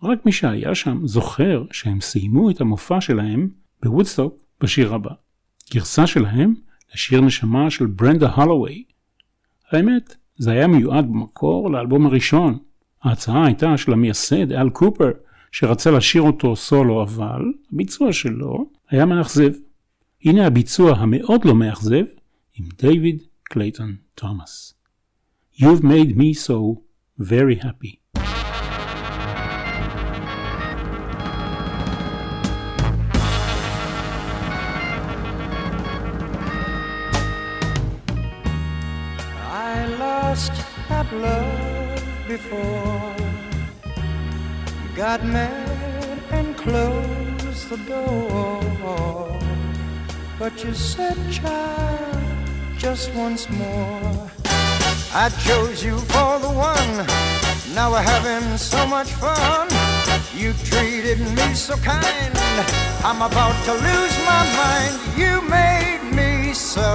רק 0.03 0.25
מי 0.25 0.31
שהיה 0.31 0.75
שם 0.75 1.07
זוכר 1.07 1.65
שהם 1.71 2.01
סיימו 2.01 2.49
את 2.49 2.61
המופע 2.61 3.01
שלהם 3.01 3.49
בוודסטוק 3.83 4.37
בשיר 4.61 4.93
הבא. 4.93 5.11
גרסה 5.73 6.07
שלהם 6.07 6.53
לשיר 6.93 7.21
נשמה 7.21 7.69
של 7.69 7.85
ברנדה 7.85 8.29
הולוואי. 8.33 8.83
האמת, 9.71 10.15
זה 10.37 10.51
היה 10.51 10.67
מיועד 10.67 11.05
במקור 11.05 11.71
לאלבום 11.71 12.05
הראשון. 12.05 12.57
ההצעה 13.03 13.45
הייתה 13.45 13.77
של 13.77 13.93
המייסד 13.93 14.51
אל 14.51 14.69
קופר, 14.69 15.11
שרצה 15.51 15.91
לשיר 15.91 16.21
אותו 16.21 16.55
סולו, 16.55 17.03
אבל 17.03 17.41
הביצוע 17.73 18.13
שלו 18.13 18.69
היה 18.89 19.05
מאכזב. 19.05 19.51
הנה 20.25 20.47
הביצוע 20.47 20.97
המאוד 20.97 21.45
לא 21.45 21.55
מאכזב 21.55 22.05
עם 22.53 22.65
דיוויד 22.81 23.23
קלייטון 23.43 23.95
תומאס. 24.15 24.73
You've 25.55 25.81
made 25.81 26.17
me 26.17 26.47
so 26.47 26.81
very 27.19 27.63
happy. 27.63 27.95
Before. 42.37 43.15
Got 44.95 45.23
mad 45.23 46.19
and 46.31 46.55
closed 46.55 47.69
the 47.69 47.77
door. 47.91 49.39
But 50.39 50.53
you 50.63 50.73
said, 50.73 51.17
child, 51.31 52.17
just 52.77 53.13
once 53.15 53.49
more. 53.49 54.31
I 55.13 55.29
chose 55.45 55.83
you 55.83 55.97
for 56.13 56.33
the 56.45 56.53
one. 56.73 56.95
Now 57.75 57.91
we're 57.91 58.09
having 58.15 58.57
so 58.57 58.85
much 58.85 59.09
fun. 59.23 59.67
You 60.35 60.53
treated 60.69 61.19
me 61.37 61.47
so 61.53 61.75
kind. 61.77 62.33
I'm 63.09 63.21
about 63.29 63.57
to 63.67 63.73
lose 63.87 64.15
my 64.31 64.43
mind. 64.61 64.95
You 65.21 65.33
made 65.59 66.03
me 66.19 66.53
so 66.53 66.89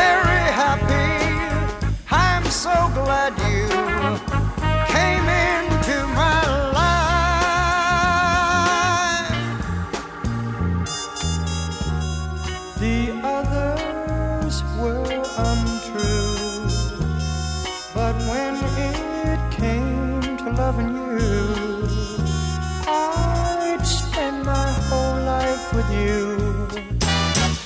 very 0.00 0.44
happy. 0.62 1.08
I'm 2.10 2.44
so 2.44 2.74
glad 2.94 3.32
you 3.50 3.77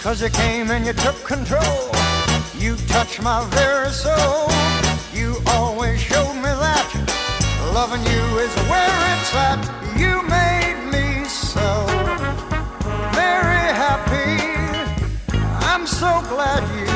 Cause 0.03 0.21
you 0.21 0.31
came 0.31 0.69
and 0.73 0.85
you 0.85 0.93
took 0.95 1.15
control. 1.23 1.89
You 2.59 2.75
touched 2.89 3.23
my 3.23 3.47
very 3.51 3.91
soul. 3.91 4.51
You 5.15 5.37
always 5.47 6.01
showed 6.01 6.35
me 6.35 6.43
that 6.43 6.89
loving 7.73 8.03
you 8.03 8.25
is 8.41 8.53
where 8.67 8.99
it's 9.13 9.33
at. 9.33 9.63
You 9.97 10.21
made 10.27 10.91
me 10.91 11.25
so 11.25 11.87
very 13.15 13.65
happy. 13.79 14.43
I'm 15.71 15.87
so 15.87 16.21
glad 16.29 16.63
you 16.81 16.92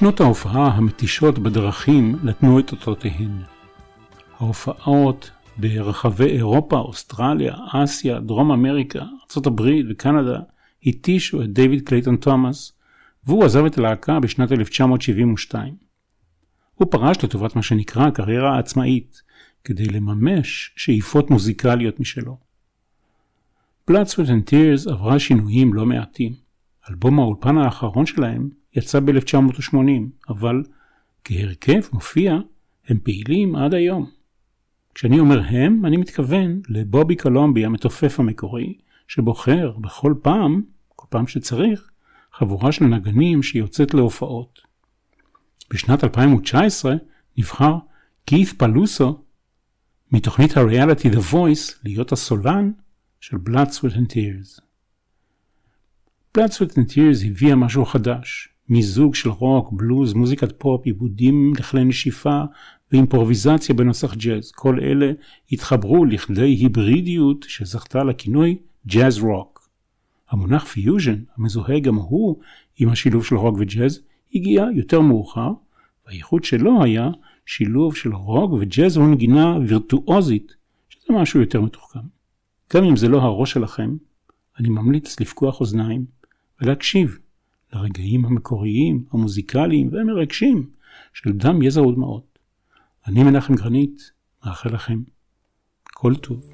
שנות 0.00 0.20
ההופעה 0.20 0.66
המתישות 0.66 1.38
בדרכים 1.38 2.16
נתנו 2.22 2.58
את 2.58 2.72
אותותיהן. 2.72 3.42
ההופעות 4.38 5.30
ברחבי 5.56 6.24
אירופה, 6.24 6.78
אוסטרליה, 6.78 7.54
אסיה, 7.72 8.20
דרום 8.20 8.52
אמריקה, 8.52 8.98
ארה"ב 8.98 9.62
וקנדה 9.90 10.40
התישו 10.86 11.42
את 11.42 11.52
דיוויד 11.52 11.88
קלייטון 11.88 12.16
תומאס, 12.16 12.72
והוא 13.26 13.44
עזב 13.44 13.64
את 13.64 13.78
הלהקה 13.78 14.20
בשנת 14.20 14.52
1972. 14.52 15.74
הוא 16.74 16.88
פרש 16.90 17.24
לטובת 17.24 17.56
מה 17.56 17.62
שנקרא 17.62 18.06
הקריירה 18.06 18.56
העצמאית, 18.56 19.22
כדי 19.64 19.86
לממש 19.86 20.72
שאיפות 20.76 21.30
מוזיקליות 21.30 22.00
משלו. 22.00 22.38
Blood, 23.90 24.06
Sweat 24.14 24.28
and 24.28 24.50
Tears 24.50 24.92
עברה 24.92 25.18
שינויים 25.18 25.74
לא 25.74 25.86
מעטים. 25.86 26.49
אלבום 26.90 27.18
האולפן 27.18 27.58
האחרון 27.58 28.06
שלהם 28.06 28.50
יצא 28.76 29.00
ב-1980, 29.00 29.76
אבל 30.28 30.62
כהרכב 31.24 31.80
מופיע 31.92 32.38
הם 32.88 32.98
פעילים 33.02 33.56
עד 33.56 33.74
היום. 33.74 34.10
כשאני 34.94 35.20
אומר 35.20 35.42
הם, 35.48 35.86
אני 35.86 35.96
מתכוון 35.96 36.60
לבובי 36.68 37.16
קולומבי 37.16 37.64
המתופף 37.64 38.20
המקורי, 38.20 38.78
שבוחר 39.08 39.72
בכל 39.80 40.14
פעם, 40.22 40.62
כל 40.96 41.06
פעם 41.10 41.26
שצריך, 41.26 41.90
חבורה 42.32 42.72
של 42.72 42.84
נגנים 42.84 43.42
שיוצאת 43.42 43.94
להופעות. 43.94 44.60
בשנת 45.70 46.04
2019 46.04 46.94
נבחר 47.38 47.74
כית' 48.26 48.58
פלוסו 48.58 49.22
מתוכנית 50.12 50.56
הריאליטי 50.56 51.10
The 51.10 51.32
Voice 51.32 51.78
להיות 51.84 52.12
הסולן 52.12 52.72
של 53.20 53.36
Blood, 53.36 53.68
Sweat 53.68 53.94
and 53.94 54.12
Tears. 54.12 54.69
Sweat 56.38 56.72
and 56.76 56.92
Tears 56.94 57.26
הביאה 57.26 57.56
משהו 57.56 57.84
חדש, 57.84 58.48
מיזוג 58.68 59.14
של 59.14 59.30
רוק, 59.30 59.72
בלוז, 59.72 60.14
מוזיקת 60.14 60.52
פופ, 60.58 60.86
עיבודים 60.86 61.52
לכלי 61.58 61.84
נשיפה 61.84 62.42
ואימפרוביזציה 62.92 63.74
בנוסח 63.74 64.14
ג'אז. 64.14 64.52
כל 64.52 64.80
אלה 64.80 65.12
התחברו 65.52 66.04
לכדי 66.04 66.50
היברידיות 66.50 67.44
שזכתה 67.48 68.04
לכינוי 68.04 68.58
ג'אז 68.86 69.18
רוק. 69.18 69.68
המונח 70.30 70.64
פיוז'ן, 70.64 71.22
המזוהה 71.36 71.80
גם 71.80 71.94
הוא 71.94 72.40
עם 72.78 72.88
השילוב 72.88 73.24
של 73.24 73.36
רוק 73.36 73.56
וג'אז, 73.58 74.00
הגיע 74.34 74.66
יותר 74.74 75.00
מאוחר, 75.00 75.50
והייחוד 76.06 76.44
שלו 76.44 76.82
היה 76.82 77.10
שילוב 77.46 77.96
של 77.96 78.14
רוק 78.14 78.52
וג'אז 78.52 78.96
ונגינה 78.96 79.58
וירטואוזית, 79.66 80.54
שזה 80.88 81.12
משהו 81.12 81.40
יותר 81.40 81.60
מתוחכם. 81.60 82.00
גם 82.74 82.84
אם 82.84 82.96
זה 82.96 83.08
לא 83.08 83.18
הראש 83.22 83.52
שלכם, 83.52 83.96
אני 84.58 84.68
ממליץ 84.68 85.20
לפקוח 85.20 85.60
אוזניים 85.60 86.19
ולהקשיב 86.60 87.18
לרגעים 87.72 88.24
המקוריים, 88.24 89.04
המוזיקליים 89.12 89.88
והמרגשים 89.92 90.70
של 91.14 91.32
דם, 91.32 91.62
יזע 91.62 91.82
ודמעות. 91.82 92.38
אני 93.06 93.22
מנחם 93.22 93.54
גרנית, 93.54 94.10
מאחל 94.44 94.74
לכם 94.74 95.02
כל 95.84 96.14
טוב. 96.14 96.50